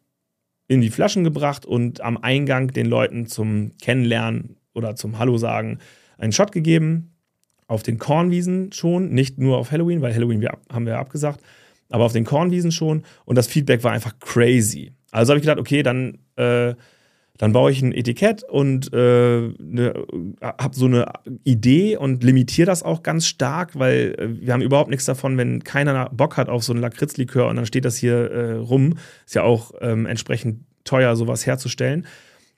in 0.66 0.80
die 0.80 0.90
Flaschen 0.90 1.24
gebracht 1.24 1.66
und 1.66 2.00
am 2.00 2.16
Eingang 2.16 2.68
den 2.68 2.86
Leuten 2.86 3.26
zum 3.26 3.72
Kennenlernen 3.80 4.56
oder 4.72 4.96
zum 4.96 5.18
Hallo 5.18 5.36
sagen 5.36 5.78
einen 6.18 6.32
Shot 6.32 6.52
gegeben. 6.52 7.16
Auf 7.66 7.82
den 7.82 7.98
Kornwiesen 7.98 8.72
schon, 8.72 9.10
nicht 9.10 9.38
nur 9.38 9.58
auf 9.58 9.70
Halloween, 9.70 10.00
weil 10.02 10.14
Halloween 10.14 10.40
wir, 10.40 10.58
haben 10.72 10.86
wir 10.86 10.98
abgesagt, 10.98 11.40
aber 11.90 12.04
auf 12.04 12.12
den 12.12 12.24
Kornwiesen 12.24 12.72
schon. 12.72 13.02
Und 13.26 13.36
das 13.36 13.46
Feedback 13.46 13.84
war 13.84 13.92
einfach 13.92 14.18
crazy. 14.20 14.92
Also 15.10 15.30
habe 15.30 15.38
ich 15.38 15.42
gedacht, 15.42 15.58
okay, 15.58 15.82
dann, 15.82 16.18
äh, 16.36 16.74
dann 17.36 17.52
baue 17.52 17.70
ich 17.72 17.82
ein 17.82 17.92
Etikett 17.92 18.44
und 18.44 18.92
äh, 18.92 19.48
ne, 19.58 20.06
habe 20.42 20.76
so 20.76 20.86
eine 20.86 21.12
Idee 21.44 21.96
und 21.96 22.22
limitiere 22.22 22.66
das 22.66 22.82
auch 22.82 23.02
ganz 23.02 23.26
stark, 23.26 23.78
weil 23.78 24.14
äh, 24.18 24.40
wir 24.40 24.52
haben 24.52 24.62
überhaupt 24.62 24.90
nichts 24.90 25.04
davon, 25.04 25.36
wenn 25.36 25.64
keiner 25.64 26.10
Bock 26.10 26.36
hat 26.36 26.48
auf 26.48 26.62
so 26.62 26.72
einen 26.72 26.80
Lakritzlikör 26.80 27.48
und 27.48 27.56
dann 27.56 27.66
steht 27.66 27.84
das 27.84 27.96
hier 27.96 28.30
äh, 28.30 28.52
rum. 28.52 28.94
Ist 29.26 29.34
ja 29.34 29.42
auch 29.42 29.72
ähm, 29.80 30.06
entsprechend 30.06 30.64
teuer, 30.84 31.16
sowas 31.16 31.46
herzustellen. 31.46 32.06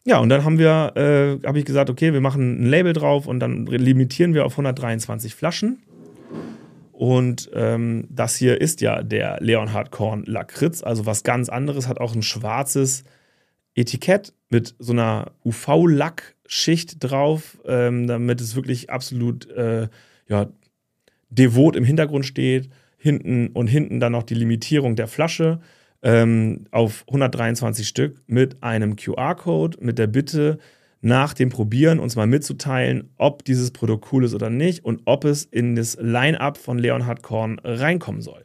Ja, 0.04 0.18
und 0.18 0.30
dann 0.30 0.44
haben 0.44 0.58
wir, 0.58 0.92
äh, 0.96 1.46
habe 1.46 1.60
ich 1.60 1.64
gesagt, 1.64 1.88
okay, 1.88 2.12
wir 2.12 2.20
machen 2.20 2.64
ein 2.64 2.66
Label 2.66 2.92
drauf 2.92 3.26
und 3.26 3.38
dann 3.38 3.66
limitieren 3.66 4.34
wir 4.34 4.44
auf 4.44 4.54
123 4.54 5.34
Flaschen. 5.34 5.78
Und 7.02 7.50
ähm, 7.52 8.06
das 8.10 8.36
hier 8.36 8.60
ist 8.60 8.80
ja 8.80 9.02
der 9.02 9.38
Leonhard 9.40 9.90
Korn 9.90 10.22
Lakritz, 10.24 10.84
also 10.84 11.04
was 11.04 11.24
ganz 11.24 11.48
anderes, 11.48 11.88
hat 11.88 11.98
auch 11.98 12.14
ein 12.14 12.22
schwarzes 12.22 13.02
Etikett 13.74 14.32
mit 14.50 14.76
so 14.78 14.92
einer 14.92 15.32
UV-Lackschicht 15.44 17.02
drauf, 17.02 17.58
ähm, 17.66 18.06
damit 18.06 18.40
es 18.40 18.54
wirklich 18.54 18.90
absolut 18.90 19.50
äh, 19.50 19.88
ja, 20.28 20.46
devot 21.28 21.74
im 21.74 21.82
Hintergrund 21.82 22.24
steht. 22.24 22.70
Hinten 22.98 23.48
und 23.48 23.66
hinten 23.66 23.98
dann 23.98 24.12
noch 24.12 24.22
die 24.22 24.36
Limitierung 24.36 24.94
der 24.94 25.08
Flasche 25.08 25.58
ähm, 26.02 26.66
auf 26.70 27.02
123 27.08 27.88
Stück 27.88 28.22
mit 28.28 28.62
einem 28.62 28.94
QR-Code, 28.94 29.78
mit 29.80 29.98
der 29.98 30.06
Bitte, 30.06 30.60
nach 31.02 31.34
dem 31.34 31.50
Probieren 31.50 31.98
uns 31.98 32.16
mal 32.16 32.28
mitzuteilen, 32.28 33.10
ob 33.18 33.44
dieses 33.44 33.72
Produkt 33.72 34.12
cool 34.12 34.24
ist 34.24 34.34
oder 34.34 34.50
nicht 34.50 34.84
und 34.84 35.02
ob 35.04 35.24
es 35.24 35.44
in 35.44 35.74
das 35.74 35.98
Line-up 36.00 36.56
von 36.56 36.78
Leonhard 36.78 37.22
Korn 37.22 37.58
reinkommen 37.62 38.22
soll. 38.22 38.44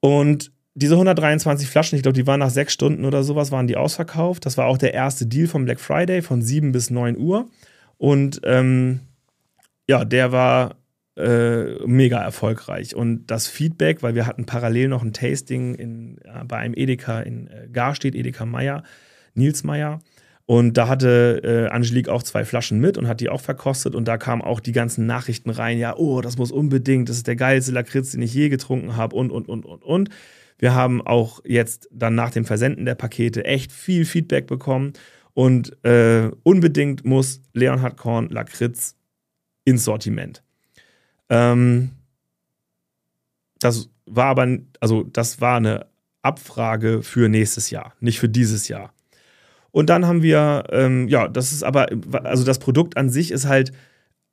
Und 0.00 0.52
diese 0.74 0.94
123 0.94 1.68
Flaschen, 1.68 1.96
ich 1.96 2.02
glaube, 2.02 2.14
die 2.14 2.26
waren 2.26 2.38
nach 2.38 2.50
sechs 2.50 2.74
Stunden 2.74 3.04
oder 3.04 3.24
sowas, 3.24 3.50
waren 3.50 3.66
die 3.66 3.76
ausverkauft. 3.76 4.46
Das 4.46 4.56
war 4.58 4.66
auch 4.66 4.78
der 4.78 4.94
erste 4.94 5.26
Deal 5.26 5.48
vom 5.48 5.64
Black 5.64 5.80
Friday 5.80 6.22
von 6.22 6.42
7 6.42 6.70
bis 6.70 6.90
9 6.90 7.16
Uhr. 7.16 7.48
Und 7.96 8.40
ähm, 8.44 9.00
ja, 9.88 10.04
der 10.04 10.30
war 10.30 10.76
äh, 11.16 11.84
mega 11.86 12.22
erfolgreich. 12.22 12.94
Und 12.94 13.26
das 13.26 13.48
Feedback, 13.48 14.02
weil 14.02 14.14
wir 14.14 14.26
hatten 14.26 14.46
parallel 14.46 14.88
noch 14.88 15.02
ein 15.02 15.14
Tasting 15.14 15.74
in, 15.74 16.18
äh, 16.18 16.44
bei 16.46 16.58
einem 16.58 16.74
Edeka 16.74 17.20
in 17.20 17.48
äh, 17.48 17.68
Garstedt, 17.72 18.14
Edeka 18.14 18.46
Meier, 18.46 18.84
Nils 19.34 19.64
Meier. 19.64 20.00
Und 20.50 20.78
da 20.78 20.88
hatte 20.88 21.42
äh, 21.44 21.70
Angelique 21.70 22.08
auch 22.08 22.22
zwei 22.22 22.42
Flaschen 22.46 22.80
mit 22.80 22.96
und 22.96 23.06
hat 23.06 23.20
die 23.20 23.28
auch 23.28 23.42
verkostet. 23.42 23.94
Und 23.94 24.08
da 24.08 24.16
kamen 24.16 24.40
auch 24.40 24.60
die 24.60 24.72
ganzen 24.72 25.04
Nachrichten 25.04 25.50
rein: 25.50 25.76
ja, 25.76 25.94
oh, 25.94 26.22
das 26.22 26.38
muss 26.38 26.50
unbedingt, 26.50 27.10
das 27.10 27.16
ist 27.16 27.26
der 27.26 27.36
geilste 27.36 27.70
Lakritz, 27.70 28.12
den 28.12 28.22
ich 28.22 28.32
je 28.32 28.48
getrunken 28.48 28.96
habe 28.96 29.14
und, 29.14 29.30
und, 29.30 29.46
und, 29.46 29.66
und, 29.66 29.84
und. 29.84 30.08
Wir 30.56 30.74
haben 30.74 31.06
auch 31.06 31.40
jetzt 31.44 31.90
dann 31.92 32.14
nach 32.14 32.30
dem 32.30 32.46
Versenden 32.46 32.86
der 32.86 32.94
Pakete 32.94 33.44
echt 33.44 33.72
viel 33.72 34.06
Feedback 34.06 34.46
bekommen. 34.46 34.94
Und 35.34 35.84
äh, 35.84 36.30
unbedingt 36.44 37.04
muss 37.04 37.42
Leonhard 37.52 37.98
Korn 37.98 38.30
Lakritz 38.30 38.96
ins 39.66 39.84
Sortiment. 39.84 40.42
Ähm, 41.28 41.90
das 43.58 43.90
war 44.06 44.28
aber, 44.28 44.48
also 44.80 45.02
das 45.02 45.42
war 45.42 45.58
eine 45.58 45.88
Abfrage 46.22 47.02
für 47.02 47.28
nächstes 47.28 47.68
Jahr, 47.68 47.92
nicht 48.00 48.18
für 48.18 48.30
dieses 48.30 48.68
Jahr. 48.68 48.94
Und 49.70 49.90
dann 49.90 50.06
haben 50.06 50.22
wir, 50.22 50.64
ähm, 50.70 51.08
ja, 51.08 51.28
das 51.28 51.52
ist 51.52 51.62
aber, 51.62 51.88
also 52.24 52.44
das 52.44 52.58
Produkt 52.58 52.96
an 52.96 53.10
sich 53.10 53.30
ist 53.30 53.46
halt 53.46 53.72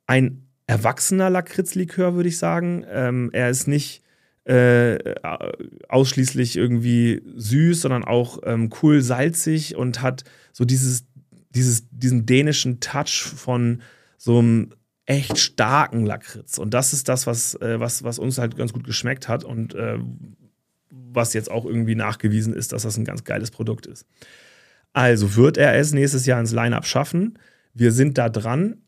ein 0.06 0.48
erwachsener 0.66 1.30
Lakritzlikör, 1.30 2.14
würde 2.14 2.28
ich 2.28 2.38
sagen. 2.38 2.84
Ähm, 2.90 3.30
er 3.32 3.50
ist 3.50 3.68
nicht 3.68 4.02
äh, 4.44 4.98
ausschließlich 5.88 6.56
irgendwie 6.56 7.22
süß, 7.36 7.80
sondern 7.80 8.04
auch 8.04 8.38
ähm, 8.44 8.70
cool 8.82 9.02
salzig 9.02 9.76
und 9.76 10.02
hat 10.02 10.24
so 10.52 10.64
dieses 10.64 11.04
dieses, 11.56 11.88
diesen 11.90 12.26
dänischen 12.26 12.80
Touch 12.80 13.22
von 13.22 13.82
so 14.18 14.38
einem 14.38 14.70
echt 15.06 15.38
starken 15.38 16.04
Lakritz. 16.04 16.58
Und 16.58 16.74
das 16.74 16.92
ist 16.92 17.08
das, 17.08 17.26
was, 17.26 17.54
äh, 17.56 17.80
was, 17.80 18.04
was 18.04 18.18
uns 18.18 18.38
halt 18.38 18.56
ganz 18.56 18.72
gut 18.72 18.84
geschmeckt 18.84 19.28
hat 19.28 19.44
und 19.44 19.74
äh, 19.74 19.98
was 20.90 21.32
jetzt 21.32 21.50
auch 21.50 21.64
irgendwie 21.64 21.94
nachgewiesen 21.94 22.52
ist, 22.52 22.72
dass 22.72 22.82
das 22.82 22.96
ein 22.96 23.04
ganz 23.04 23.24
geiles 23.24 23.50
Produkt 23.50 23.86
ist. 23.86 24.06
Also 24.96 25.36
wird 25.36 25.58
er 25.58 25.74
es 25.74 25.92
nächstes 25.92 26.24
Jahr 26.24 26.40
ins 26.40 26.52
Line-Up 26.52 26.86
schaffen. 26.86 27.38
Wir 27.74 27.92
sind 27.92 28.16
da 28.16 28.30
dran. 28.30 28.78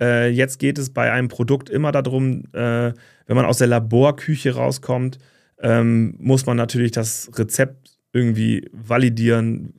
Äh, 0.00 0.30
jetzt 0.30 0.58
geht 0.58 0.78
es 0.78 0.94
bei 0.94 1.12
einem 1.12 1.28
Produkt 1.28 1.68
immer 1.68 1.92
darum, 1.92 2.44
äh, 2.54 2.94
wenn 3.26 3.36
man 3.36 3.44
aus 3.44 3.58
der 3.58 3.66
Laborküche 3.66 4.54
rauskommt, 4.54 5.18
ähm, 5.60 6.14
muss 6.20 6.46
man 6.46 6.56
natürlich 6.56 6.92
das 6.92 7.30
Rezept 7.34 7.98
irgendwie 8.14 8.70
validieren, 8.72 9.74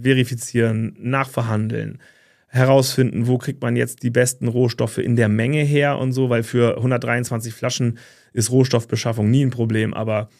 verifizieren, 0.00 0.96
nachverhandeln, 0.98 1.98
herausfinden, 2.48 3.26
wo 3.26 3.36
kriegt 3.36 3.60
man 3.60 3.76
jetzt 3.76 4.04
die 4.04 4.10
besten 4.10 4.48
Rohstoffe 4.48 4.96
in 4.96 5.16
der 5.16 5.28
Menge 5.28 5.64
her 5.64 5.98
und 5.98 6.12
so, 6.12 6.30
weil 6.30 6.44
für 6.44 6.78
123 6.78 7.52
Flaschen 7.52 7.98
ist 8.32 8.50
Rohstoffbeschaffung 8.50 9.30
nie 9.30 9.44
ein 9.44 9.50
Problem, 9.50 9.92
aber 9.92 10.30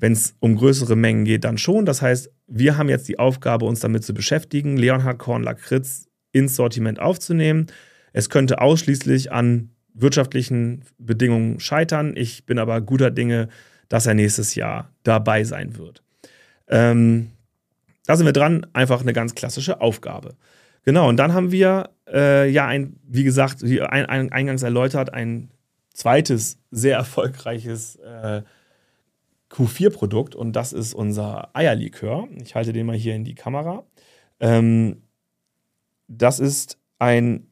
wenn 0.00 0.12
es 0.12 0.34
um 0.40 0.56
größere 0.56 0.96
Mengen 0.96 1.24
geht, 1.24 1.44
dann 1.44 1.58
schon. 1.58 1.84
Das 1.84 2.02
heißt, 2.02 2.30
wir 2.46 2.76
haben 2.76 2.88
jetzt 2.88 3.08
die 3.08 3.18
Aufgabe, 3.18 3.66
uns 3.66 3.80
damit 3.80 4.02
zu 4.02 4.14
beschäftigen, 4.14 4.76
Leonhard 4.76 5.18
Korn 5.18 5.42
Lakritz 5.42 6.08
ins 6.32 6.56
Sortiment 6.56 6.98
aufzunehmen. 6.98 7.66
Es 8.12 8.30
könnte 8.30 8.60
ausschließlich 8.60 9.30
an 9.30 9.70
wirtschaftlichen 9.92 10.84
Bedingungen 10.98 11.60
scheitern. 11.60 12.14
Ich 12.16 12.46
bin 12.46 12.58
aber 12.58 12.80
guter 12.80 13.10
Dinge, 13.10 13.48
dass 13.88 14.06
er 14.06 14.14
nächstes 14.14 14.54
Jahr 14.54 14.90
dabei 15.02 15.44
sein 15.44 15.76
wird. 15.76 16.02
Ähm, 16.68 17.30
da 18.06 18.16
sind 18.16 18.26
wir 18.26 18.32
dran, 18.32 18.66
einfach 18.72 19.02
eine 19.02 19.12
ganz 19.12 19.34
klassische 19.34 19.80
Aufgabe. 19.80 20.36
Genau, 20.84 21.08
und 21.08 21.18
dann 21.18 21.34
haben 21.34 21.52
wir 21.52 21.90
äh, 22.10 22.48
ja 22.50 22.66
ein, 22.66 22.96
wie 23.06 23.24
gesagt, 23.24 23.62
wie 23.62 23.82
ein, 23.82 24.06
ein, 24.06 24.32
eingangs 24.32 24.62
erläutert, 24.62 25.12
ein 25.12 25.50
zweites 25.92 26.58
sehr 26.70 26.96
erfolgreiches 26.96 27.96
äh, 27.96 28.42
Q4-Produkt 29.50 30.34
und 30.34 30.54
das 30.54 30.72
ist 30.72 30.94
unser 30.94 31.54
Eierlikör. 31.56 32.28
Ich 32.42 32.54
halte 32.54 32.72
den 32.72 32.86
mal 32.86 32.96
hier 32.96 33.14
in 33.14 33.24
die 33.24 33.34
Kamera. 33.34 33.84
Ähm, 34.38 35.02
das 36.08 36.40
ist 36.40 36.78
ein 36.98 37.46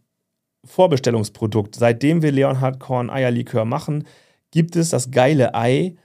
Vorbestellungsprodukt. 0.64 1.74
Seitdem 1.74 2.22
wir 2.22 2.32
Leonhard 2.32 2.80
Korn 2.80 3.10
Eierlikör 3.10 3.64
machen, 3.64 4.06
gibt 4.50 4.76
es 4.76 4.90
das 4.90 5.10
geile 5.10 5.54
Ei 5.54 5.96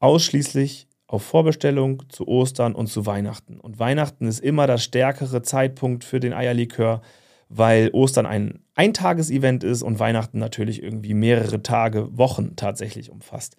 ausschließlich 0.00 0.88
auf 1.06 1.22
Vorbestellung 1.22 2.02
zu 2.10 2.28
Ostern 2.28 2.74
und 2.74 2.88
zu 2.88 3.06
Weihnachten. 3.06 3.58
Und 3.58 3.78
Weihnachten 3.78 4.26
ist 4.26 4.40
immer 4.40 4.66
der 4.66 4.78
stärkere 4.78 5.42
Zeitpunkt 5.42 6.04
für 6.04 6.20
den 6.20 6.34
Eierlikör, 6.34 7.00
weil 7.48 7.90
Ostern 7.92 8.26
ein 8.26 8.62
Eintages-Event 8.74 9.64
ist 9.64 9.82
und 9.82 9.98
Weihnachten 9.98 10.38
natürlich 10.38 10.82
irgendwie 10.82 11.14
mehrere 11.14 11.62
Tage, 11.62 12.16
Wochen 12.16 12.56
tatsächlich 12.56 13.10
umfasst. 13.10 13.56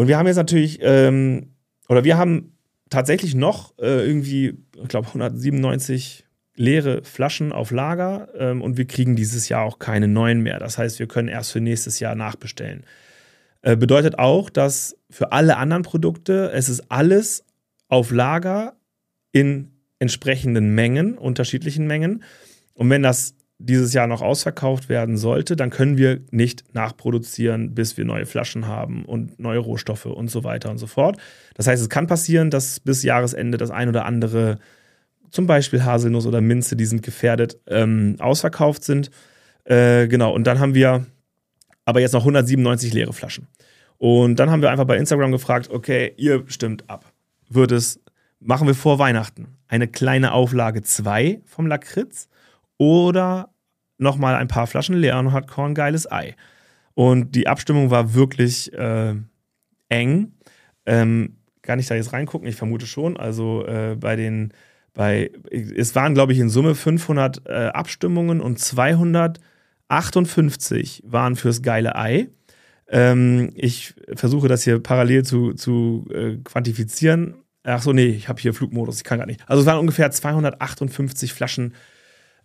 Und 0.00 0.08
wir 0.08 0.16
haben 0.16 0.28
jetzt 0.28 0.36
natürlich, 0.36 0.78
ähm, 0.80 1.50
oder 1.86 2.04
wir 2.04 2.16
haben 2.16 2.56
tatsächlich 2.88 3.34
noch 3.34 3.78
äh, 3.78 4.06
irgendwie, 4.06 4.56
ich 4.82 4.88
glaube, 4.88 5.08
197 5.08 6.24
leere 6.56 7.04
Flaschen 7.04 7.52
auf 7.52 7.70
Lager 7.70 8.28
ähm, 8.34 8.62
und 8.62 8.78
wir 8.78 8.86
kriegen 8.86 9.14
dieses 9.14 9.50
Jahr 9.50 9.62
auch 9.62 9.78
keine 9.78 10.08
neuen 10.08 10.40
mehr. 10.40 10.58
Das 10.58 10.78
heißt, 10.78 11.00
wir 11.00 11.06
können 11.06 11.28
erst 11.28 11.52
für 11.52 11.60
nächstes 11.60 12.00
Jahr 12.00 12.14
nachbestellen. 12.14 12.86
Äh, 13.60 13.76
bedeutet 13.76 14.18
auch, 14.18 14.48
dass 14.48 14.96
für 15.10 15.32
alle 15.32 15.58
anderen 15.58 15.82
Produkte 15.82 16.50
es 16.54 16.70
ist 16.70 16.90
alles 16.90 17.44
auf 17.88 18.10
Lager 18.10 18.78
in 19.32 19.68
entsprechenden 19.98 20.74
Mengen, 20.74 21.18
unterschiedlichen 21.18 21.86
Mengen. 21.86 22.22
Und 22.72 22.88
wenn 22.88 23.02
das 23.02 23.34
dieses 23.62 23.92
Jahr 23.92 24.06
noch 24.06 24.22
ausverkauft 24.22 24.88
werden 24.88 25.18
sollte, 25.18 25.54
dann 25.54 25.68
können 25.68 25.98
wir 25.98 26.20
nicht 26.30 26.64
nachproduzieren, 26.72 27.74
bis 27.74 27.98
wir 27.98 28.06
neue 28.06 28.24
Flaschen 28.24 28.66
haben 28.66 29.04
und 29.04 29.38
neue 29.38 29.58
Rohstoffe 29.58 30.06
und 30.06 30.30
so 30.30 30.44
weiter 30.44 30.70
und 30.70 30.78
so 30.78 30.86
fort. 30.86 31.18
Das 31.54 31.66
heißt, 31.66 31.82
es 31.82 31.90
kann 31.90 32.06
passieren, 32.06 32.50
dass 32.50 32.80
bis 32.80 33.02
Jahresende 33.02 33.58
das 33.58 33.70
ein 33.70 33.90
oder 33.90 34.06
andere, 34.06 34.58
zum 35.30 35.46
Beispiel 35.46 35.84
Haselnuss 35.84 36.26
oder 36.26 36.40
Minze, 36.40 36.74
die 36.74 36.86
sind 36.86 37.02
gefährdet, 37.02 37.58
ähm, 37.66 38.16
ausverkauft 38.18 38.82
sind. 38.82 39.10
Äh, 39.64 40.08
genau, 40.08 40.32
und 40.32 40.46
dann 40.46 40.58
haben 40.58 40.74
wir 40.74 41.04
aber 41.84 42.00
jetzt 42.00 42.12
noch 42.12 42.22
197 42.22 42.94
leere 42.94 43.12
Flaschen. 43.12 43.46
Und 43.98 44.36
dann 44.36 44.50
haben 44.50 44.62
wir 44.62 44.70
einfach 44.70 44.86
bei 44.86 44.96
Instagram 44.96 45.32
gefragt, 45.32 45.68
okay, 45.70 46.14
ihr 46.16 46.44
stimmt 46.46 46.88
ab. 46.88 47.12
Wird 47.50 47.72
es, 47.72 48.00
machen 48.40 48.66
wir 48.66 48.74
vor 48.74 48.98
Weihnachten 48.98 49.58
eine 49.68 49.86
kleine 49.86 50.32
Auflage 50.32 50.82
2 50.82 51.42
vom 51.44 51.66
Lakritz 51.66 52.28
oder 52.80 53.50
nochmal 53.98 54.34
ein 54.36 54.48
paar 54.48 54.66
Flaschen 54.66 54.96
Leonhard 54.96 55.46
Korn 55.46 55.74
geiles 55.74 56.10
Ei. 56.10 56.34
Und 56.94 57.36
die 57.36 57.46
Abstimmung 57.46 57.90
war 57.90 58.14
wirklich 58.14 58.72
äh, 58.72 59.14
eng. 59.90 60.32
Ähm, 60.86 61.36
kann 61.60 61.78
ich 61.78 61.88
da 61.88 61.94
jetzt 61.94 62.14
reingucken? 62.14 62.48
Ich 62.48 62.56
vermute 62.56 62.86
schon. 62.86 63.18
Also 63.18 63.66
äh, 63.66 63.96
bei 64.00 64.16
den, 64.16 64.54
bei, 64.94 65.30
es 65.50 65.94
waren 65.94 66.14
glaube 66.14 66.32
ich 66.32 66.38
in 66.38 66.48
Summe 66.48 66.74
500 66.74 67.46
äh, 67.46 67.66
Abstimmungen 67.66 68.40
und 68.40 68.58
258 68.58 71.02
waren 71.04 71.36
fürs 71.36 71.60
geile 71.60 71.96
Ei. 71.96 72.28
Ähm, 72.88 73.50
ich 73.56 73.92
versuche 74.14 74.48
das 74.48 74.64
hier 74.64 74.82
parallel 74.82 75.26
zu, 75.26 75.52
zu 75.52 76.08
äh, 76.14 76.38
quantifizieren. 76.42 77.34
Ach 77.62 77.82
so, 77.82 77.92
nee, 77.92 78.06
ich 78.06 78.30
habe 78.30 78.40
hier 78.40 78.54
Flugmodus, 78.54 78.96
ich 78.96 79.04
kann 79.04 79.18
gar 79.18 79.26
nicht. 79.26 79.46
Also 79.46 79.60
es 79.60 79.66
waren 79.66 79.78
ungefähr 79.78 80.10
258 80.10 81.34
Flaschen, 81.34 81.74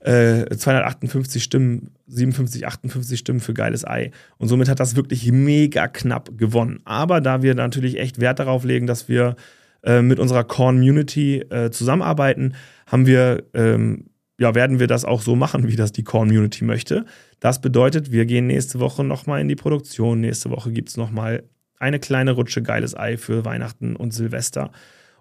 äh, 0.06 0.56
258 0.56 1.44
Stimmen, 1.44 1.92
57, 2.08 2.68
58 2.68 3.20
Stimmen 3.20 3.40
für 3.40 3.54
geiles 3.54 3.86
Ei. 3.86 4.12
Und 4.38 4.48
somit 4.48 4.70
hat 4.70 4.80
das 4.80 4.96
wirklich 4.96 5.32
mega 5.32 5.88
knapp 5.88 6.38
gewonnen. 6.38 6.80
Aber 6.86 7.22
da 7.22 7.42
wir 7.42 7.56
natürlich 7.56 8.00
echt 8.00 8.20
Wert 8.20 8.40
darauf 8.40 8.64
legen, 8.64 8.88
dass 8.88 9.10
wir 9.10 9.36
äh, 9.84 10.02
mit 10.02 10.20
unserer 10.20 10.44
Community 10.44 11.40
äh, 11.50 11.72
zusammenarbeiten, 11.72 12.54
haben 12.86 13.08
wir 13.08 13.44
ähm, 13.54 14.06
ja, 14.38 14.54
werden 14.54 14.80
wir 14.80 14.88
das 14.88 15.06
auch 15.06 15.22
so 15.22 15.36
machen, 15.36 15.68
wie 15.68 15.76
das 15.76 15.92
die 15.92 16.04
Community 16.04 16.66
möchte. 16.66 17.06
Das 17.40 17.62
bedeutet, 17.62 18.12
wir 18.12 18.26
gehen 18.26 18.48
nächste 18.48 18.80
Woche 18.80 19.04
nochmal 19.04 19.42
in 19.42 19.48
die 19.48 19.56
Produktion. 19.56 20.20
Nächste 20.20 20.50
Woche 20.50 20.72
gibt 20.72 20.90
es 20.90 20.98
nochmal 20.98 21.44
eine 21.80 22.00
kleine 22.00 22.32
Rutsche 22.32 22.62
geiles 22.62 22.96
Ei 22.96 23.18
für 23.18 23.46
Weihnachten 23.46 23.96
und 23.96 24.14
Silvester. 24.14 24.72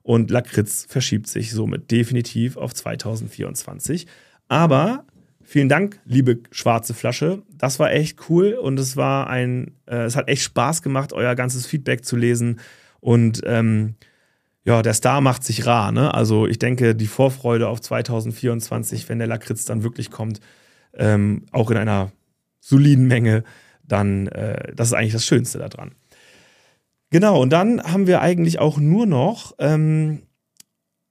Und 0.02 0.30
Lakritz 0.30 0.86
verschiebt 0.88 1.28
sich 1.28 1.52
somit 1.52 1.90
definitiv 1.90 2.56
auf 2.56 2.74
2024. 2.74 4.06
Aber 4.54 5.04
vielen 5.42 5.68
Dank, 5.68 5.98
liebe 6.04 6.38
schwarze 6.52 6.94
Flasche. 6.94 7.42
Das 7.58 7.80
war 7.80 7.90
echt 7.90 8.30
cool 8.30 8.52
und 8.52 8.78
es 8.78 8.96
war 8.96 9.28
ein, 9.28 9.72
äh, 9.86 10.04
es 10.04 10.14
hat 10.14 10.28
echt 10.28 10.42
Spaß 10.42 10.80
gemacht, 10.80 11.12
euer 11.12 11.34
ganzes 11.34 11.66
Feedback 11.66 12.04
zu 12.04 12.14
lesen. 12.14 12.60
Und 13.00 13.42
ähm, 13.46 13.96
ja, 14.64 14.80
der 14.82 14.94
Star 14.94 15.20
macht 15.20 15.42
sich 15.42 15.66
rar. 15.66 15.90
Ne? 15.90 16.14
Also 16.14 16.46
ich 16.46 16.60
denke, 16.60 16.94
die 16.94 17.08
Vorfreude 17.08 17.66
auf 17.66 17.80
2024, 17.80 19.08
wenn 19.08 19.18
der 19.18 19.26
Lakritz 19.26 19.64
dann 19.64 19.82
wirklich 19.82 20.12
kommt, 20.12 20.38
ähm, 20.92 21.46
auch 21.50 21.72
in 21.72 21.76
einer 21.76 22.12
soliden 22.60 23.08
Menge, 23.08 23.42
dann 23.82 24.28
äh, 24.28 24.72
das 24.72 24.86
ist 24.86 24.94
eigentlich 24.94 25.14
das 25.14 25.26
Schönste 25.26 25.58
daran. 25.58 25.96
Genau, 27.10 27.42
und 27.42 27.50
dann 27.50 27.82
haben 27.82 28.06
wir 28.06 28.20
eigentlich 28.20 28.60
auch 28.60 28.78
nur 28.78 29.06
noch 29.06 29.56
ähm, 29.58 30.22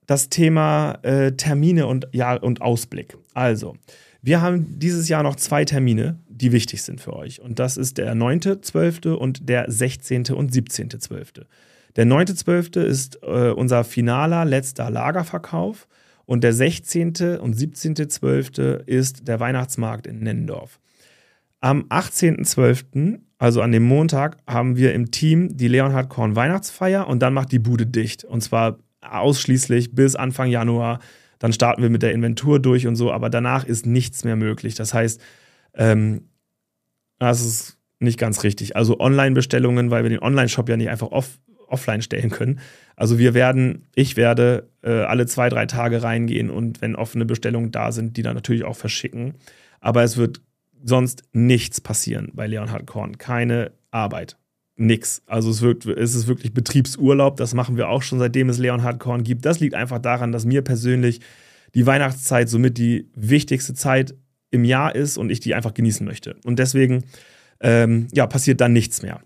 das 0.05 0.29
Thema 0.29 0.99
äh, 1.03 1.33
Termine 1.33 1.87
und, 1.87 2.07
ja, 2.11 2.35
und 2.35 2.61
Ausblick. 2.61 3.17
Also, 3.33 3.75
wir 4.21 4.41
haben 4.41 4.79
dieses 4.79 5.09
Jahr 5.09 5.21
noch 5.21 5.35
zwei 5.35 5.65
Termine, 5.65 6.17
die 6.29 6.51
wichtig 6.51 6.81
sind 6.81 7.01
für 7.01 7.13
euch. 7.13 7.41
Und 7.41 7.59
das 7.59 7.75
ist 7.75 7.97
der 7.97 8.15
9.12. 8.15 9.09
und 9.09 9.49
der 9.49 9.69
16. 9.69 10.27
und 10.31 10.51
17.12. 10.51 11.45
Der 11.95 12.05
9.12. 12.05 12.81
ist 12.81 13.19
äh, 13.21 13.51
unser 13.51 13.83
finaler 13.83 14.45
letzter 14.45 14.89
Lagerverkauf 14.89 15.87
und 16.25 16.43
der 16.43 16.53
16. 16.53 17.37
und 17.37 17.55
17.12. 17.55 18.85
ist 18.85 19.27
der 19.27 19.39
Weihnachtsmarkt 19.39 20.07
in 20.07 20.19
Nennendorf. 20.19 20.79
Am 21.59 21.83
18.12., 21.89 23.19
also 23.37 23.61
an 23.61 23.71
dem 23.71 23.83
Montag, 23.83 24.37
haben 24.47 24.77
wir 24.77 24.93
im 24.93 25.11
Team 25.11 25.55
die 25.55 25.67
Leonhard 25.67 26.09
Korn 26.09 26.35
Weihnachtsfeier 26.35 27.07
und 27.07 27.19
dann 27.19 27.33
macht 27.33 27.51
die 27.51 27.59
Bude 27.59 27.85
dicht. 27.85 28.23
Und 28.23 28.41
zwar 28.41 28.79
ausschließlich 29.09 29.93
bis 29.93 30.15
Anfang 30.15 30.49
Januar. 30.49 30.99
Dann 31.39 31.53
starten 31.53 31.81
wir 31.81 31.89
mit 31.89 32.03
der 32.03 32.13
Inventur 32.13 32.59
durch 32.59 32.87
und 32.87 32.95
so, 32.95 33.11
aber 33.11 33.29
danach 33.29 33.65
ist 33.65 33.85
nichts 33.85 34.23
mehr 34.23 34.35
möglich. 34.35 34.75
Das 34.75 34.93
heißt, 34.93 35.21
ähm, 35.73 36.29
das 37.19 37.41
ist 37.41 37.77
nicht 37.99 38.19
ganz 38.19 38.43
richtig. 38.43 38.75
Also 38.75 38.99
Online-Bestellungen, 38.99 39.91
weil 39.91 40.03
wir 40.03 40.09
den 40.09 40.21
Online-Shop 40.21 40.69
ja 40.69 40.77
nicht 40.77 40.89
einfach 40.89 41.11
off 41.11 41.39
offline 41.67 42.01
stellen 42.01 42.29
können. 42.29 42.59
Also 42.95 43.17
wir 43.17 43.33
werden, 43.33 43.87
ich 43.95 44.15
werde 44.15 44.69
äh, 44.83 44.91
alle 44.91 45.25
zwei, 45.25 45.49
drei 45.49 45.65
Tage 45.65 46.03
reingehen 46.03 46.49
und 46.49 46.81
wenn 46.81 46.95
offene 46.95 47.25
Bestellungen 47.25 47.71
da 47.71 47.91
sind, 47.91 48.15
die 48.15 48.21
dann 48.21 48.35
natürlich 48.35 48.63
auch 48.63 48.75
verschicken. 48.75 49.33
Aber 49.79 50.03
es 50.03 50.15
wird 50.15 50.41
sonst 50.83 51.23
nichts 51.33 51.81
passieren 51.81 52.31
bei 52.33 52.45
Leonhard 52.45 52.85
Korn. 52.85 53.17
Keine 53.17 53.71
Arbeit. 53.91 54.37
Nix. 54.75 55.21
Also 55.27 55.51
es, 55.51 55.62
wird, 55.62 55.86
es 55.86 56.15
ist 56.15 56.27
wirklich 56.27 56.53
Betriebsurlaub. 56.53 57.38
Das 57.38 57.53
machen 57.53 57.77
wir 57.77 57.89
auch 57.89 58.01
schon, 58.01 58.19
seitdem 58.19 58.49
es 58.49 58.57
Leonhard 58.57 58.99
Korn 58.99 59.23
gibt. 59.23 59.45
Das 59.45 59.59
liegt 59.59 59.75
einfach 59.75 59.99
daran, 59.99 60.31
dass 60.31 60.45
mir 60.45 60.62
persönlich 60.62 61.21
die 61.75 61.86
Weihnachtszeit 61.86 62.49
somit 62.49 62.77
die 62.77 63.09
wichtigste 63.15 63.73
Zeit 63.73 64.15
im 64.51 64.63
Jahr 64.63 64.95
ist 64.95 65.17
und 65.17 65.29
ich 65.29 65.39
die 65.39 65.55
einfach 65.55 65.73
genießen 65.73 66.05
möchte. 66.05 66.36
Und 66.43 66.59
deswegen 66.59 67.03
ähm, 67.59 68.07
ja, 68.13 68.27
passiert 68.27 68.62
dann 68.62 68.73
nichts 68.73 69.01
mehr. 69.01 69.21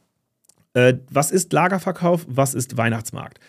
Äh, 0.74 0.96
was 1.10 1.32
ist 1.32 1.52
Lagerverkauf? 1.54 2.26
Was 2.30 2.54
ist 2.54 2.78
Weihnachtsmarkt? 2.78 3.40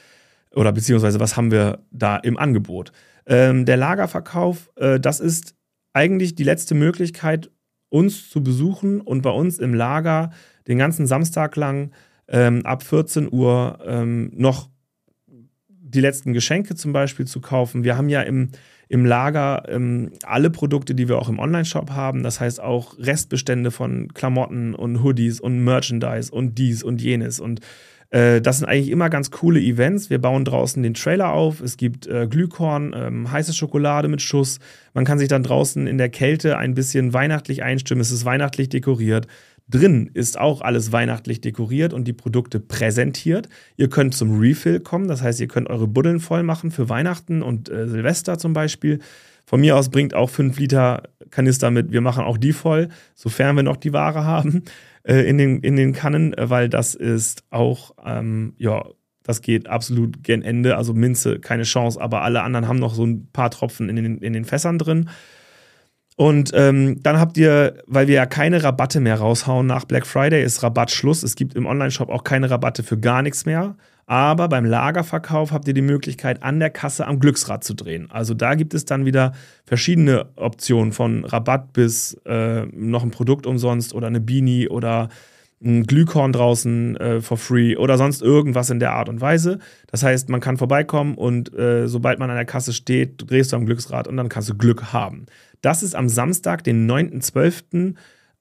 Oder 0.55 0.73
beziehungsweise 0.73 1.21
was 1.21 1.37
haben 1.37 1.51
wir 1.51 1.85
da 1.91 2.17
im 2.17 2.37
Angebot? 2.37 2.93
Ähm, 3.27 3.65
der 3.65 3.77
Lagerverkauf, 3.77 4.71
äh, 4.77 4.99
das 4.99 5.21
ist 5.21 5.55
eigentlich 5.93 6.35
die 6.35 6.45
letzte 6.45 6.75
Möglichkeit, 6.75 7.51
uns 7.91 8.31
zu 8.31 8.43
besuchen 8.43 9.01
und 9.01 9.23
bei 9.23 9.31
uns 9.31 9.59
im 9.59 9.75
Lager 9.75 10.31
den 10.69 10.79
ganzen 10.79 11.07
Samstag 11.07 11.57
lang 11.57 11.91
ähm, 12.29 12.65
ab 12.65 12.83
14 12.83 13.33
Uhr 13.33 13.79
ähm, 13.85 14.31
noch 14.35 14.69
die 15.89 16.01
letzten 16.01 16.33
Geschenke 16.33 16.75
zum 16.75 16.93
Beispiel 16.93 17.27
zu 17.27 17.41
kaufen. 17.41 17.83
Wir 17.83 17.97
haben 17.97 18.11
ja 18.11 18.21
im, 18.23 18.51
im 18.89 19.07
Lager 19.07 19.65
ähm, 19.69 20.13
alle 20.23 20.51
Produkte, 20.51 20.95
die 20.95 21.09
wir 21.09 21.19
auch 21.19 21.29
im 21.29 21.39
Online-Shop 21.39 21.91
haben. 21.91 22.23
Das 22.23 22.41
heißt 22.41 22.61
auch 22.61 22.99
Restbestände 22.99 23.71
von 23.71 24.09
Klamotten 24.13 24.75
und 24.75 25.03
Hoodies 25.03 25.41
und 25.41 25.65
Merchandise 25.65 26.31
und 26.31 26.59
dies 26.59 26.83
und 26.83 27.01
jenes. 27.01 27.41
Und 27.41 27.61
äh, 28.11 28.41
das 28.41 28.59
sind 28.59 28.69
eigentlich 28.69 28.91
immer 28.91 29.11
ganz 29.11 29.31
coole 29.31 29.61
Events. 29.61 30.11
Wir 30.11 30.21
bauen 30.21 30.45
draußen 30.45 30.83
den 30.83 30.95
Trailer 30.95 31.33
auf. 31.33 31.61
Es 31.61 31.77
gibt 31.77 32.07
äh, 32.07 32.27
Glühkorn, 32.27 32.95
ähm, 32.97 33.31
heiße 33.31 33.53
Schokolade 33.53 34.09
mit 34.09 34.23
Schuss. 34.23 34.59
Man 34.95 35.05
kann 35.05 35.19
sich 35.19 35.29
dann 35.29 35.43
draußen 35.43 35.87
in 35.87 35.99
der 35.99 36.09
Kälte 36.09 36.57
ein 36.57 36.75
bisschen 36.75 37.13
weihnachtlich 37.13 37.63
einstimmen. 37.63 38.01
Es 38.01 38.11
ist 38.11 38.25
weihnachtlich 38.25 38.69
dekoriert. 38.69 39.27
Drin 39.71 40.11
ist 40.15 40.39
auch 40.39 40.63
alles 40.63 40.93
weihnachtlich 40.93 41.41
dekoriert 41.41 41.93
und 41.93 42.05
die 42.09 42.15
Produkte 42.15 42.59
präsentiert. 42.59 43.49
Ihr 43.77 43.89
könnt 43.89 44.15
zum 44.15 44.39
Refill 44.39 44.81
kommen, 44.81 45.09
das 45.09 45.23
heißt, 45.23 45.41
ihr 45.41 45.49
könnt 45.49 45.69
eure 45.69 45.87
Buddeln 45.87 46.21
voll 46.21 46.43
machen 46.43 46.71
für 46.71 46.89
Weihnachten 46.89 47.43
und 47.43 47.69
äh, 47.69 47.87
Silvester 47.87 48.39
zum 48.39 48.55
Beispiel. 48.55 49.01
Von 49.45 49.61
mir 49.61 49.77
aus 49.77 49.91
bringt 49.91 50.15
auch 50.15 50.31
5 50.31 50.59
Liter 50.59 51.05
Kanister 51.31 51.71
mit. 51.71 51.93
Wir 51.93 52.01
machen 52.01 52.25
auch 52.25 52.39
die 52.39 52.53
voll, 52.53 52.89
sofern 53.15 53.57
wir 53.57 53.63
noch 53.63 53.77
die 53.77 53.93
Ware 53.93 54.25
haben 54.25 54.65
äh, 55.05 55.29
in, 55.29 55.39
den, 55.39 55.61
in 55.61 55.77
den 55.77 55.93
Kannen, 55.93 56.35
weil 56.39 56.69
das 56.69 56.95
ist 56.95 57.45
auch, 57.51 57.93
ähm, 58.05 58.55
ja, 58.59 58.85
das 59.23 59.43
geht 59.43 59.69
absolut 59.69 60.23
gen 60.23 60.43
Ende. 60.43 60.77
Also 60.77 60.95
Minze, 60.95 61.39
keine 61.39 61.65
Chance, 61.65 62.01
aber 62.01 62.23
alle 62.23 62.43
anderen 62.43 62.69
haben 62.69 62.79
noch 62.79 62.95
so 62.95 63.05
ein 63.05 63.29
paar 63.33 63.51
Tropfen 63.51 63.91
in 63.91 63.97
den, 63.97 64.19
in 64.19 64.33
den 64.33 64.45
Fässern 64.47 64.79
drin. 64.79 65.11
Und 66.19 66.51
ähm, 66.53 67.01
dann 67.05 67.21
habt 67.21 67.37
ihr, 67.37 67.75
weil 67.87 68.09
wir 68.09 68.17
ja 68.17 68.27
keine 68.27 68.65
Rabatte 68.65 68.99
mehr 68.99 69.21
raushauen, 69.21 69.69
nach 69.69 69.85
Black 69.85 70.05
Friday 70.05 70.43
ist 70.43 70.65
Rabattschluss. 70.65 71.23
Es 71.23 71.37
gibt 71.37 71.55
im 71.55 71.65
Online-Shop 71.65 72.11
auch 72.11 72.25
keine 72.25 72.51
Rabatte 72.51 72.83
für 72.83 72.99
gar 72.99 73.23
nichts 73.23 73.47
mehr. 73.47 73.77
Aber 74.07 74.49
beim 74.49 74.65
Lagerverkauf 74.65 75.53
habt 75.53 75.69
ihr 75.69 75.75
die 75.75 75.81
Möglichkeit, 75.81 76.43
an 76.43 76.59
der 76.59 76.71
Kasse 76.71 77.07
am 77.07 77.21
Glücksrad 77.21 77.63
zu 77.63 77.73
drehen. 77.73 78.11
Also 78.11 78.35
da 78.35 78.57
gibt 78.57 78.75
es 78.75 78.85
dann 78.85 79.05
wieder 79.05 79.33
verschiedene 79.65 80.27
Optionen 80.35 80.93
von 80.93 81.25
Rabatt 81.25 81.73
bis 81.73 82.15
äh, 82.27 82.67
noch 82.67 83.05
ein 83.05 83.13
Produkt 83.13 83.47
umsonst 83.47 83.95
oder 83.95 84.09
eine 84.09 84.21
Beanie 84.21 84.69
oder 84.69 85.11
ein 85.63 85.85
Glühkorn 85.85 86.33
draußen 86.33 86.97
äh, 86.97 87.21
for 87.21 87.37
free 87.37 87.77
oder 87.77 87.97
sonst 87.97 88.23
irgendwas 88.23 88.71
in 88.71 88.81
der 88.81 88.93
Art 88.93 89.09
und 89.09 89.21
Weise. 89.21 89.59
Das 89.89 90.03
heißt, 90.03 90.29
man 90.29 90.41
kann 90.41 90.57
vorbeikommen 90.57 91.15
und 91.15 91.57
äh, 91.57 91.87
sobald 91.87 92.19
man 92.19 92.31
an 92.31 92.37
der 92.37 92.45
Kasse 92.45 92.73
steht, 92.73 93.31
drehst 93.31 93.53
du 93.53 93.57
am 93.57 93.67
Glücksrad 93.67 94.09
und 94.09 94.17
dann 94.17 94.29
kannst 94.29 94.49
du 94.49 94.57
Glück 94.57 94.93
haben. 94.93 95.27
Das 95.61 95.83
ist 95.83 95.95
am 95.95 96.09
Samstag, 96.09 96.65
den 96.65 96.91
9.12. 96.91 97.95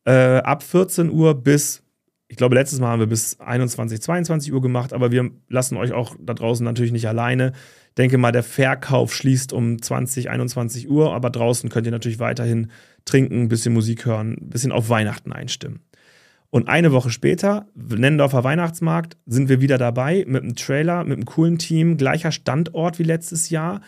Äh, 0.06 0.38
ab 0.40 0.64
14 0.64 1.10
Uhr 1.10 1.36
bis, 1.36 1.84
ich 2.28 2.38
glaube, 2.38 2.56
letztes 2.56 2.80
Mal 2.80 2.90
haben 2.90 3.00
wir 3.00 3.08
bis 3.08 3.40
21, 3.40 4.02
22 4.02 4.54
Uhr 4.54 4.62
gemacht, 4.62 4.94
aber 4.94 5.12
wir 5.12 5.32
lassen 5.50 5.78
euch 5.78 5.92
auch 5.92 6.16
da 6.20 6.34
draußen 6.34 6.64
natürlich 6.64 6.92
nicht 6.92 7.08
alleine. 7.08 7.54
Ich 7.90 7.96
denke 7.96 8.18
mal, 8.18 8.32
der 8.32 8.44
Verkauf 8.44 9.14
schließt 9.14 9.54
um 9.54 9.82
20, 9.82 10.30
21 10.30 10.90
Uhr, 10.90 11.14
aber 11.14 11.30
draußen 11.30 11.70
könnt 11.70 11.88
ihr 11.88 11.92
natürlich 11.92 12.20
weiterhin 12.20 12.72
trinken, 13.06 13.44
ein 13.44 13.48
bisschen 13.50 13.74
Musik 13.74 14.06
hören, 14.06 14.38
ein 14.40 14.50
bisschen 14.50 14.72
auf 14.72 14.90
Weihnachten 14.90 15.32
einstimmen. 15.32 15.82
Und 16.50 16.70
eine 16.70 16.92
Woche 16.92 17.10
später, 17.10 17.68
Nennendorfer 17.76 18.44
Weihnachtsmarkt, 18.44 19.18
sind 19.26 19.50
wir 19.50 19.60
wieder 19.60 19.78
dabei 19.78 20.24
mit 20.28 20.44
einem 20.44 20.56
Trailer, 20.56 21.04
mit 21.04 21.18
einem 21.18 21.26
coolen 21.26 21.58
Team, 21.58 21.98
gleicher 21.98 22.32
Standort 22.32 23.00
wie 23.00 23.04
letztes 23.04 23.50
Jahr. 23.50 23.82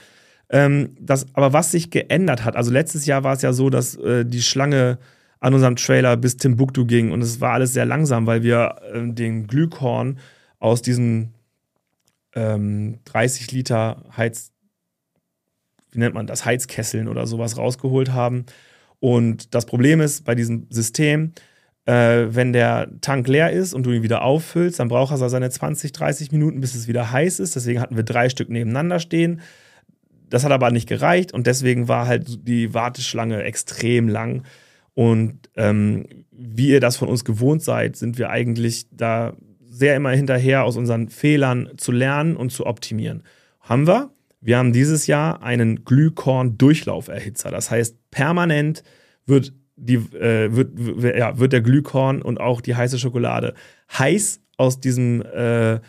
Ähm, 0.51 0.95
das, 0.99 1.27
aber 1.33 1.53
was 1.53 1.71
sich 1.71 1.91
geändert 1.91 2.43
hat, 2.43 2.55
also 2.55 2.71
letztes 2.71 3.05
Jahr 3.05 3.23
war 3.23 3.33
es 3.33 3.41
ja 3.41 3.53
so, 3.53 3.69
dass 3.69 3.95
äh, 3.95 4.25
die 4.25 4.41
Schlange 4.41 4.97
an 5.39 5.53
unserem 5.53 5.75
Trailer 5.75 6.17
bis 6.17 6.37
Timbuktu 6.37 6.85
ging 6.85 7.11
und 7.11 7.21
es 7.21 7.39
war 7.39 7.53
alles 7.53 7.73
sehr 7.73 7.85
langsam, 7.85 8.25
weil 8.25 8.43
wir 8.43 8.75
äh, 8.93 9.07
den 9.13 9.47
Glühkorn 9.47 10.19
aus 10.59 10.81
diesen 10.81 11.33
ähm, 12.35 12.99
30 13.05 13.51
Liter 13.51 14.03
Heiz, 14.15 14.51
wie 15.91 15.99
nennt 15.99 16.15
man 16.15 16.27
das, 16.27 16.45
Heizkesseln 16.45 17.07
oder 17.07 17.27
sowas 17.27 17.57
rausgeholt 17.57 18.11
haben. 18.11 18.45
Und 18.99 19.53
das 19.55 19.65
Problem 19.65 20.01
ist 20.01 20.25
bei 20.25 20.35
diesem 20.35 20.67
System, 20.69 21.31
äh, 21.85 22.27
wenn 22.29 22.53
der 22.53 22.89
Tank 23.01 23.27
leer 23.27 23.51
ist 23.51 23.73
und 23.73 23.83
du 23.83 23.91
ihn 23.91 24.03
wieder 24.03 24.21
auffüllst, 24.21 24.79
dann 24.79 24.89
braucht 24.89 25.11
er 25.11 25.29
seine 25.29 25.49
20, 25.49 25.91
30 25.91 26.31
Minuten, 26.31 26.59
bis 26.59 26.75
es 26.75 26.87
wieder 26.87 27.11
heiß 27.11 27.39
ist. 27.39 27.55
Deswegen 27.55 27.79
hatten 27.79 27.95
wir 27.95 28.03
drei 28.03 28.29
Stück 28.29 28.49
nebeneinander 28.49 28.99
stehen. 28.99 29.41
Das 30.29 30.43
hat 30.43 30.51
aber 30.51 30.71
nicht 30.71 30.87
gereicht 30.87 31.33
und 31.33 31.47
deswegen 31.47 31.87
war 31.87 32.07
halt 32.07 32.47
die 32.47 32.73
Warteschlange 32.73 33.43
extrem 33.43 34.07
lang. 34.07 34.43
Und 34.93 35.49
ähm, 35.55 36.05
wie 36.31 36.69
ihr 36.69 36.79
das 36.79 36.97
von 36.97 37.07
uns 37.07 37.25
gewohnt 37.25 37.63
seid, 37.63 37.95
sind 37.95 38.17
wir 38.17 38.29
eigentlich 38.29 38.87
da 38.91 39.35
sehr 39.69 39.95
immer 39.95 40.11
hinterher, 40.11 40.63
aus 40.63 40.77
unseren 40.77 41.09
Fehlern 41.09 41.69
zu 41.77 41.91
lernen 41.91 42.35
und 42.35 42.51
zu 42.51 42.65
optimieren. 42.65 43.23
Haben 43.61 43.87
wir? 43.87 44.11
Wir 44.41 44.57
haben 44.57 44.73
dieses 44.73 45.07
Jahr 45.07 45.43
einen 45.43 45.83
Glühkorn-Durchlauferhitzer. 45.83 47.51
Das 47.51 47.71
heißt, 47.71 47.97
permanent 48.09 48.83
wird, 49.25 49.53
die, 49.75 49.95
äh, 49.95 50.53
wird, 50.53 51.17
ja, 51.17 51.37
wird 51.39 51.53
der 51.53 51.61
Glühkorn 51.61 52.21
und 52.21 52.39
auch 52.39 52.61
die 52.61 52.75
heiße 52.75 52.99
Schokolade 52.99 53.53
heiß 53.97 54.41
aus 54.57 54.79
diesem 54.79 55.21
äh, 55.21 55.79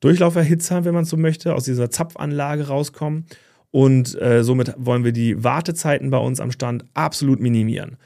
Durchlauferhitzer, 0.00 0.84
wenn 0.84 0.94
man 0.94 1.04
so 1.04 1.16
möchte, 1.16 1.54
aus 1.54 1.64
dieser 1.64 1.90
Zapfanlage 1.90 2.68
rauskommen. 2.68 3.26
Und 3.74 4.14
äh, 4.22 4.44
somit 4.44 4.72
wollen 4.76 5.02
wir 5.02 5.10
die 5.10 5.42
Wartezeiten 5.42 6.08
bei 6.08 6.18
uns 6.18 6.38
am 6.38 6.52
Stand 6.52 6.84
absolut 6.94 7.40
minimieren. 7.40 7.96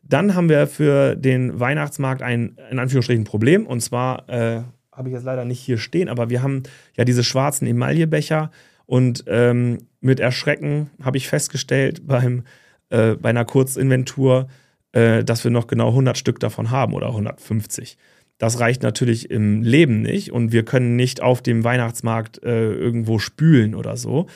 Dann 0.00 0.36
haben 0.36 0.48
wir 0.48 0.68
für 0.68 1.16
den 1.16 1.58
Weihnachtsmarkt 1.58 2.22
ein, 2.22 2.56
in 2.70 2.78
Anführungsstrichen, 2.78 3.24
Problem. 3.24 3.66
Und 3.66 3.80
zwar 3.80 4.28
äh, 4.28 4.62
habe 4.92 5.08
ich 5.08 5.14
jetzt 5.14 5.24
leider 5.24 5.44
nicht 5.44 5.58
hier 5.58 5.78
stehen, 5.78 6.08
aber 6.08 6.30
wir 6.30 6.40
haben 6.40 6.62
ja 6.96 7.04
diese 7.04 7.24
schwarzen 7.24 7.66
Emaillebecher. 7.66 8.52
Und 8.86 9.24
ähm, 9.26 9.78
mit 10.00 10.20
Erschrecken 10.20 10.90
habe 11.02 11.16
ich 11.16 11.26
festgestellt 11.26 12.06
beim, 12.06 12.44
äh, 12.90 13.16
bei 13.16 13.30
einer 13.30 13.44
Kurzinventur, 13.44 14.46
äh, 14.92 15.24
dass 15.24 15.42
wir 15.42 15.50
noch 15.50 15.66
genau 15.66 15.88
100 15.88 16.16
Stück 16.16 16.38
davon 16.38 16.70
haben 16.70 16.94
oder 16.94 17.08
150. 17.08 17.98
Das 18.38 18.60
reicht 18.60 18.84
natürlich 18.84 19.32
im 19.32 19.64
Leben 19.64 20.00
nicht 20.00 20.30
und 20.30 20.52
wir 20.52 20.64
können 20.64 20.94
nicht 20.94 21.22
auf 21.22 21.42
dem 21.42 21.64
Weihnachtsmarkt 21.64 22.40
äh, 22.44 22.70
irgendwo 22.72 23.18
spülen 23.18 23.74
oder 23.74 23.96
so. 23.96 24.28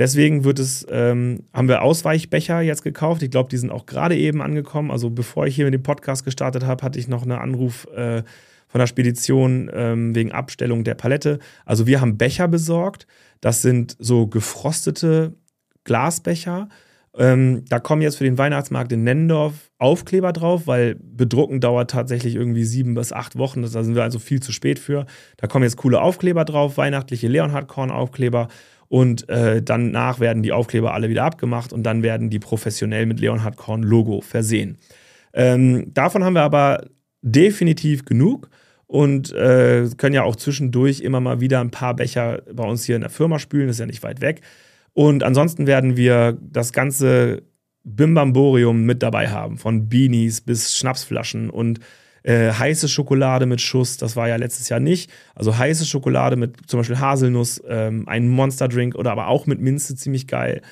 Deswegen 0.00 0.44
wird 0.44 0.58
es, 0.58 0.86
ähm, 0.90 1.40
haben 1.52 1.68
wir 1.68 1.82
Ausweichbecher 1.82 2.62
jetzt 2.62 2.82
gekauft. 2.82 3.22
Ich 3.22 3.30
glaube, 3.30 3.50
die 3.50 3.58
sind 3.58 3.70
auch 3.70 3.84
gerade 3.84 4.16
eben 4.16 4.40
angekommen. 4.40 4.90
Also 4.90 5.10
bevor 5.10 5.46
ich 5.46 5.54
hier 5.54 5.66
mit 5.66 5.74
dem 5.74 5.82
Podcast 5.82 6.24
gestartet 6.24 6.64
habe, 6.64 6.82
hatte 6.82 6.98
ich 6.98 7.06
noch 7.06 7.20
einen 7.22 7.32
Anruf 7.32 7.86
äh, 7.94 8.22
von 8.66 8.78
der 8.78 8.86
Spedition 8.86 9.70
ähm, 9.74 10.14
wegen 10.14 10.32
Abstellung 10.32 10.84
der 10.84 10.94
Palette. 10.94 11.38
Also 11.66 11.86
wir 11.86 12.00
haben 12.00 12.16
Becher 12.16 12.48
besorgt. 12.48 13.06
Das 13.42 13.60
sind 13.60 13.94
so 13.98 14.26
gefrostete 14.26 15.34
Glasbecher. 15.84 16.70
Ähm, 17.14 17.66
da 17.68 17.78
kommen 17.78 18.00
jetzt 18.00 18.16
für 18.16 18.24
den 18.24 18.38
Weihnachtsmarkt 18.38 18.92
in 18.92 19.04
Nennendorf 19.04 19.70
Aufkleber 19.76 20.32
drauf, 20.32 20.66
weil 20.66 20.94
bedrucken 20.94 21.60
dauert 21.60 21.90
tatsächlich 21.90 22.36
irgendwie 22.36 22.64
sieben 22.64 22.94
bis 22.94 23.12
acht 23.12 23.36
Wochen. 23.36 23.60
Da 23.60 23.68
sind 23.68 23.94
wir 23.94 24.02
also 24.02 24.18
viel 24.18 24.40
zu 24.40 24.52
spät 24.52 24.78
für. 24.78 25.04
Da 25.36 25.46
kommen 25.46 25.64
jetzt 25.64 25.76
coole 25.76 26.00
Aufkleber 26.00 26.46
drauf, 26.46 26.78
weihnachtliche 26.78 27.28
Leonhardkorn-Aufkleber. 27.28 28.48
Und 28.90 29.28
äh, 29.28 29.62
danach 29.62 30.18
werden 30.18 30.42
die 30.42 30.50
Aufkleber 30.50 30.92
alle 30.92 31.08
wieder 31.08 31.22
abgemacht 31.22 31.72
und 31.72 31.84
dann 31.84 32.02
werden 32.02 32.28
die 32.28 32.40
professionell 32.40 33.06
mit 33.06 33.20
Leonhard 33.20 33.56
Korn 33.56 33.84
Logo 33.84 34.20
versehen. 34.20 34.78
Ähm, 35.32 35.94
davon 35.94 36.24
haben 36.24 36.34
wir 36.34 36.42
aber 36.42 36.88
definitiv 37.22 38.04
genug 38.04 38.50
und 38.88 39.32
äh, 39.32 39.88
können 39.96 40.16
ja 40.16 40.24
auch 40.24 40.34
zwischendurch 40.34 41.02
immer 41.02 41.20
mal 41.20 41.40
wieder 41.40 41.60
ein 41.60 41.70
paar 41.70 41.94
Becher 41.94 42.42
bei 42.52 42.64
uns 42.64 42.82
hier 42.82 42.96
in 42.96 43.02
der 43.02 43.10
Firma 43.10 43.38
spülen, 43.38 43.68
das 43.68 43.76
ist 43.76 43.80
ja 43.80 43.86
nicht 43.86 44.02
weit 44.02 44.20
weg. 44.20 44.40
Und 44.92 45.22
ansonsten 45.22 45.68
werden 45.68 45.96
wir 45.96 46.36
das 46.42 46.72
ganze 46.72 47.44
Bimbamborium 47.84 48.82
mit 48.86 49.04
dabei 49.04 49.28
haben, 49.28 49.56
von 49.56 49.88
Beanies 49.88 50.40
bis 50.40 50.76
Schnapsflaschen 50.76 51.48
und 51.48 51.78
äh, 52.22 52.52
heiße 52.52 52.88
Schokolade 52.88 53.46
mit 53.46 53.60
Schuss, 53.60 53.96
das 53.96 54.16
war 54.16 54.28
ja 54.28 54.36
letztes 54.36 54.68
Jahr 54.68 54.80
nicht. 54.80 55.10
Also 55.34 55.56
heiße 55.56 55.86
Schokolade 55.86 56.36
mit 56.36 56.68
zum 56.68 56.80
Beispiel 56.80 56.98
Haselnuss, 56.98 57.62
ähm, 57.68 58.08
ein 58.08 58.28
Monsterdrink 58.28 58.94
oder 58.94 59.12
aber 59.12 59.28
auch 59.28 59.46
mit 59.46 59.60
Minze 59.60 59.96
ziemlich 59.96 60.26
geil. 60.26 60.62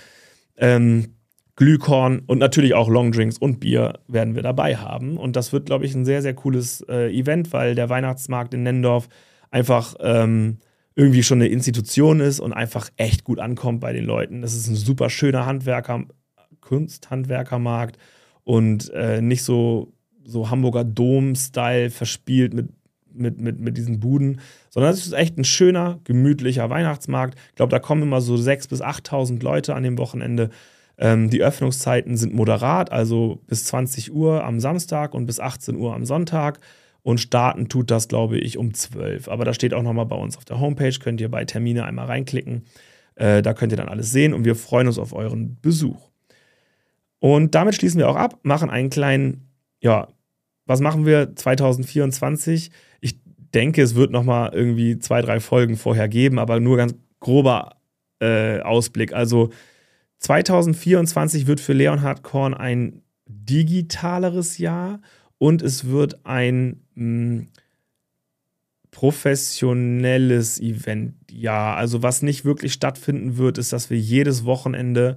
Ähm, 0.57 1.15
Glühkorn 1.57 2.21
und 2.27 2.39
natürlich 2.39 2.75
auch 2.75 2.89
Longdrinks 2.89 3.37
und 3.37 3.59
Bier 3.59 3.99
werden 4.07 4.37
wir 4.37 4.43
dabei 4.43 4.77
haben. 4.77 5.17
Und 5.17 5.35
das 5.35 5.53
wird, 5.53 5.67
glaube 5.67 5.87
ich, 5.87 5.95
ein 5.95 6.05
sehr, 6.05 6.23
sehr 6.23 6.35
cooles 6.35 6.83
äh, 6.89 7.13
Event, 7.13 7.53
weil 7.53 7.75
der 7.75 7.89
Weihnachtsmarkt 7.89 8.55
in 8.55 8.63
Nendorf 8.63 9.09
einfach 9.51 9.97
ähm, 9.99 10.59
irgendwie 10.95 11.25
schon 11.25 11.39
eine 11.39 11.49
Institution 11.49 12.21
ist 12.21 12.39
und 12.39 12.53
einfach 12.53 12.91
echt 12.97 13.25
gut 13.25 13.41
ankommt 13.41 13.81
bei 13.81 13.93
den 13.93 14.05
Leuten. 14.05 14.43
Das 14.43 14.55
ist 14.55 14.69
ein 14.69 14.77
super 14.77 15.11
schöner 15.11 15.47
Handwerker, 15.47 16.05
Kunsthandwerkermarkt 16.61 17.99
und 18.45 18.91
äh, 18.91 19.21
nicht 19.21 19.43
so, 19.43 19.93
so 20.29 20.51
Hamburger 20.51 20.85
Dom-Style 20.85 21.91
verspielt 21.91 22.53
mit, 22.53 22.69
mit, 23.13 23.41
mit, 23.41 23.59
mit 23.59 23.77
diesen 23.77 23.99
Buden, 23.99 24.41
sondern 24.71 24.93
es 24.93 25.07
ist 25.07 25.13
echt 25.13 25.39
ein 25.39 25.45
schöner, 25.45 25.99
gemütlicher 26.05 26.69
Weihnachtsmarkt. 26.71 27.39
Ich 27.49 27.57
glaube, 27.57 27.71
da 27.71 27.79
kommen 27.79 28.03
immer 28.03 28.21
so 28.21 28.35
6.000 28.35 28.69
bis 28.69 28.83
8.000 28.83 29.43
Leute 29.43 29.75
an 29.75 29.83
dem 29.83 29.99
Wochenende. 29.99 30.51
Ähm, 30.99 31.31
die 31.31 31.43
Öffnungszeiten 31.43 32.17
sind 32.17 32.35
moderat, 32.35 32.93
also 32.93 33.41
bis 33.47 33.65
20 33.65 34.13
Uhr 34.13 34.45
am 34.45 34.61
Samstag 34.61 35.15
und 35.15 35.27
bis 35.27 35.41
18 35.41 35.77
Uhr 35.77 35.95
am 35.95 36.05
Sonntag. 36.05 36.61
Und 37.03 37.21
starten 37.21 37.69
tut 37.69 37.91
das, 37.91 38.09
glaube 38.09 38.39
ich, 38.39 38.59
um 38.59 38.75
12. 38.75 39.29
Aber 39.29 39.47
da 39.47 39.55
steht 39.55 39.73
auch 39.73 39.83
nochmal 39.83 40.07
bei 40.07 40.17
uns 40.17 40.37
auf 40.37 40.45
der 40.45 40.61
Homepage, 40.61 40.93
könnt 41.01 41.21
ihr 41.21 41.31
bei 41.31 41.45
Termine 41.47 41.85
einmal 41.85 42.07
reinklicken. 42.07 42.65
Äh, 43.15 43.41
da 43.41 43.55
könnt 43.55 43.73
ihr 43.73 43.79
dann 43.79 43.89
alles 43.89 44.11
sehen 44.11 44.35
und 44.35 44.45
wir 44.45 44.55
freuen 44.55 44.89
uns 44.89 44.99
auf 44.99 45.15
euren 45.15 45.59
Besuch. 45.63 46.11
Und 47.21 47.55
damit 47.55 47.75
schließen 47.75 47.99
wir 47.99 48.09
auch 48.09 48.17
ab, 48.17 48.39
machen 48.43 48.69
einen 48.69 48.91
kleinen, 48.91 49.49
ja, 49.81 50.09
was 50.69 50.81
machen 50.81 51.07
wir 51.07 51.35
2024? 51.35 52.71
Ich 53.01 53.19
denke, 53.55 53.83
es 53.83 53.95
wird 53.95 54.13
nochmal 54.13 54.53
irgendwie 54.55 54.99
zwei, 54.99 55.23
drei 55.23 55.41
Folgen 55.41 55.77
vorher 55.77 56.09
geben, 56.09 56.39
aber 56.39 56.61
nur 56.61 56.77
ganz 56.77 56.95
grober 57.21 57.77
äh, 58.21 58.61
Ausblick. 58.61 59.13
Also 59.13 59.51
2024 60.19 61.47
wird 61.47 61.61
für 61.61 61.73
Leonhard 61.73 62.23
Korn 62.23 62.53
ein 62.53 63.03
digitaleres 63.27 64.59
Jahr 64.59 65.01
und 65.39 65.63
es 65.63 65.87
wird 65.87 66.27
ein 66.27 66.83
hm, 66.95 67.49
professionelles 68.91 70.61
Event. 70.61 71.15
Ja, 71.31 71.75
also 71.75 72.03
was 72.03 72.21
nicht 72.23 72.45
wirklich 72.45 72.75
stattfinden 72.75 73.39
wird, 73.39 73.57
ist, 73.57 73.73
dass 73.73 73.89
wir 73.89 73.99
jedes 73.99 74.45
Wochenende 74.45 75.17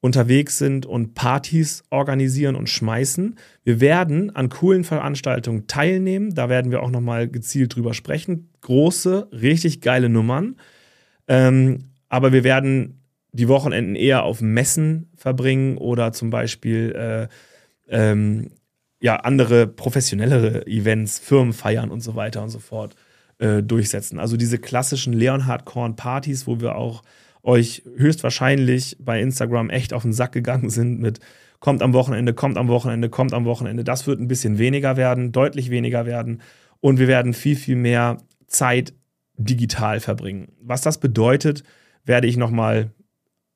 unterwegs 0.00 0.58
sind 0.58 0.86
und 0.86 1.14
Partys 1.14 1.82
organisieren 1.90 2.54
und 2.54 2.68
schmeißen. 2.68 3.36
Wir 3.64 3.80
werden 3.80 4.34
an 4.34 4.48
coolen 4.48 4.84
Veranstaltungen 4.84 5.66
teilnehmen. 5.66 6.34
Da 6.34 6.48
werden 6.48 6.70
wir 6.70 6.82
auch 6.82 6.90
nochmal 6.90 7.28
gezielt 7.28 7.74
drüber 7.74 7.94
sprechen. 7.94 8.50
Große, 8.60 9.28
richtig 9.32 9.80
geile 9.80 10.08
Nummern. 10.08 10.56
Ähm, 11.26 11.90
aber 12.08 12.32
wir 12.32 12.44
werden 12.44 13.02
die 13.32 13.48
Wochenenden 13.48 13.96
eher 13.96 14.22
auf 14.22 14.40
Messen 14.40 15.10
verbringen 15.16 15.76
oder 15.76 16.12
zum 16.12 16.30
Beispiel 16.30 16.94
äh, 16.96 17.28
ähm, 17.88 18.50
ja, 19.00 19.16
andere 19.16 19.66
professionellere 19.66 20.66
Events, 20.66 21.18
Firmen 21.18 21.52
feiern 21.52 21.90
und 21.90 22.00
so 22.00 22.14
weiter 22.14 22.42
und 22.42 22.50
so 22.50 22.58
fort 22.58 22.94
äh, 23.38 23.62
durchsetzen. 23.62 24.18
Also 24.18 24.36
diese 24.36 24.58
klassischen 24.58 25.12
Leonhard 25.12 25.64
Korn 25.64 25.96
Partys, 25.96 26.46
wo 26.46 26.60
wir 26.60 26.76
auch 26.76 27.02
euch 27.48 27.82
höchstwahrscheinlich 27.96 28.96
bei 29.00 29.20
Instagram 29.20 29.70
echt 29.70 29.94
auf 29.94 30.02
den 30.02 30.12
Sack 30.12 30.32
gegangen 30.32 30.68
sind 30.68 31.00
mit 31.00 31.18
kommt 31.60 31.82
am 31.82 31.92
Wochenende, 31.92 32.34
kommt 32.34 32.56
am 32.56 32.68
Wochenende, 32.68 33.08
kommt 33.08 33.32
am 33.32 33.44
Wochenende. 33.46 33.82
Das 33.82 34.06
wird 34.06 34.20
ein 34.20 34.28
bisschen 34.28 34.58
weniger 34.58 34.96
werden, 34.96 35.32
deutlich 35.32 35.70
weniger 35.70 36.06
werden. 36.06 36.42
Und 36.80 36.98
wir 36.98 37.08
werden 37.08 37.32
viel, 37.32 37.56
viel 37.56 37.74
mehr 37.74 38.18
Zeit 38.46 38.92
digital 39.36 39.98
verbringen. 39.98 40.52
Was 40.60 40.82
das 40.82 40.98
bedeutet, 41.00 41.64
werde 42.04 42.28
ich 42.28 42.36
nochmal 42.36 42.92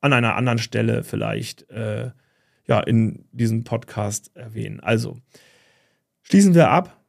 an 0.00 0.12
einer 0.12 0.35
anderen 0.37 0.59
Stelle 0.59 1.05
vielleicht 1.05 1.70
äh, 1.70 2.11
ja, 2.66 2.81
in 2.81 3.26
diesem 3.31 3.62
Podcast 3.62 4.35
erwähnen. 4.35 4.81
Also, 4.81 5.18
schließen 6.22 6.55
wir 6.55 6.70
ab. 6.70 7.01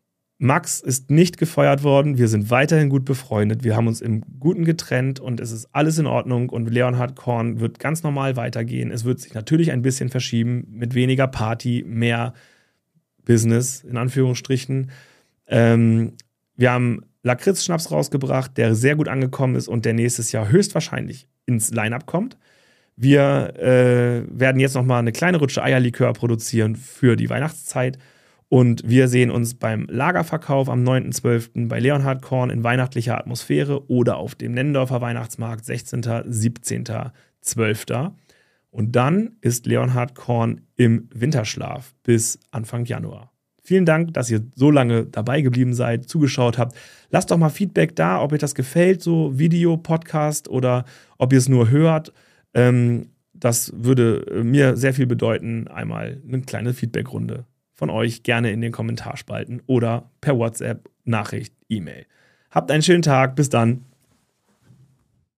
Max 0.43 0.82
ist 0.82 1.10
nicht 1.10 1.38
gefeuert 1.38 1.84
worden. 1.84 2.17
Wir 2.17 2.27
sind 2.27 2.49
weiterhin 2.49 2.89
gut 2.89 3.06
befreundet. 3.06 3.63
Wir 3.63 3.77
haben 3.77 3.88
uns 3.88 4.01
im 4.01 4.23
Guten 4.41 4.65
getrennt 4.65 5.21
und 5.21 5.39
es 5.39 5.53
ist 5.53 5.69
alles 5.71 5.97
in 5.99 6.06
Ordnung. 6.06 6.49
Und 6.49 6.69
Leonhard 6.69 7.15
Korn 7.15 7.62
wird 7.62 7.79
ganz 7.79 8.03
normal 8.03 8.36
weitergehen. 8.36 8.91
Es 8.91 9.06
wird 9.06 9.21
sich 9.21 9.34
natürlich 9.34 9.71
ein 9.71 9.82
bisschen 9.82 10.10
verschieben 10.10 10.67
mit 10.69 10.95
weniger 10.95 11.27
Party, 11.27 11.86
mehr 11.88 12.34
Business, 13.23 13.86
in 13.86 13.95
Anführungsstrichen. 13.95 14.91
Ähm, 15.47 16.12
wir 16.58 16.73
haben 16.73 17.06
Lakritz-Schnaps 17.23 17.89
rausgebracht, 17.89 18.58
der 18.58 18.75
sehr 18.75 18.97
gut 18.97 19.08
angekommen 19.08 19.56
ist 19.56 19.69
und 19.69 19.86
der 19.86 19.93
nächstes 19.93 20.34
Jahr 20.34 20.49
höchstwahrscheinlich 20.49 21.29
ins 21.45 21.71
Line-Up 21.71 22.06
kommt. 22.06 22.38
Wir 22.97 23.53
äh, 23.58 24.25
werden 24.27 24.60
jetzt 24.60 24.75
nochmal 24.75 24.99
eine 24.99 25.13
kleine 25.13 25.38
Rutsche 25.38 25.63
Eierlikör 25.63 26.12
produzieren 26.12 26.75
für 26.75 27.15
die 27.15 27.29
Weihnachtszeit. 27.29 27.97
Und 28.54 28.88
wir 28.88 29.08
sehen 29.08 29.32
uns 29.32 29.56
beim 29.56 29.88
Lagerverkauf 29.89 30.70
am 30.70 30.84
9.12. 30.84 31.70
bei 31.70 31.80
Leonhard 31.80 32.22
Korn 32.22 32.52
in 32.52 32.63
weihnachtlicher 32.63 33.18
Atmosphäre 33.18 33.89
oder 33.89 34.18
auf 34.18 34.36
dem 34.36 34.52
Nennendorfer 34.52 35.02
Weihnachtsmarkt 35.02 35.66
16., 35.66 36.04
17., 36.28 36.84
12. 37.42 37.86
Und 38.70 38.96
dann 38.96 39.38
ist 39.42 39.66
Leonhard 39.66 40.13
Korn 40.13 40.62
im 40.76 41.10
Winterschlaf 41.12 41.96
bis 42.04 42.39
Anfang 42.52 42.86
Januar. 42.86 43.32
Vielen 43.63 43.88
Dank, 43.88 44.13
dass 44.13 44.30
ihr 44.30 44.44
so 44.54 44.70
lange 44.70 45.08
dabei 45.08 45.42
geblieben 45.42 45.74
seid, 45.74 46.08
zugeschaut 46.08 46.60
habt. 46.60 46.78
Lasst 47.10 47.32
doch 47.32 47.39
mal 47.39 47.50
Feedback 47.50 47.96
da, 47.96 48.22
ob 48.22 48.34
euch 48.34 48.39
das 48.39 48.54
gefällt, 48.54 49.02
so 49.02 49.36
Video, 49.39 49.78
Podcast 49.78 50.48
oder 50.48 50.86
ob 51.18 51.34
ihr 51.34 51.39
es 51.39 51.50
nur 51.50 51.72
hört. 51.72 52.13
Ähm, 52.54 53.08
das 53.34 53.74
würde 53.76 54.28
äh, 54.30 54.44
mir 54.44 54.78
sehr 54.78 54.94
viel 54.94 55.08
bedeuten. 55.08 55.68
Einmal 55.70 56.22
eine 56.28 56.42
kleine 56.44 56.76
Feedbackrunde 56.76 57.48
von 57.73 57.89
euch 57.89 58.23
gerne 58.23 58.51
in 58.51 58.62
den 58.62 58.71
Kommentarspalten 58.71 59.62
oder 59.65 60.12
per 60.21 60.38
WhatsApp, 60.38 60.89
Nachricht, 61.05 61.53
E-Mail. 61.69 62.05
Habt 62.51 62.71
einen 62.71 62.83
schönen 62.83 63.01
Tag. 63.01 63.36
Bis 63.36 63.49
dann. 63.49 63.86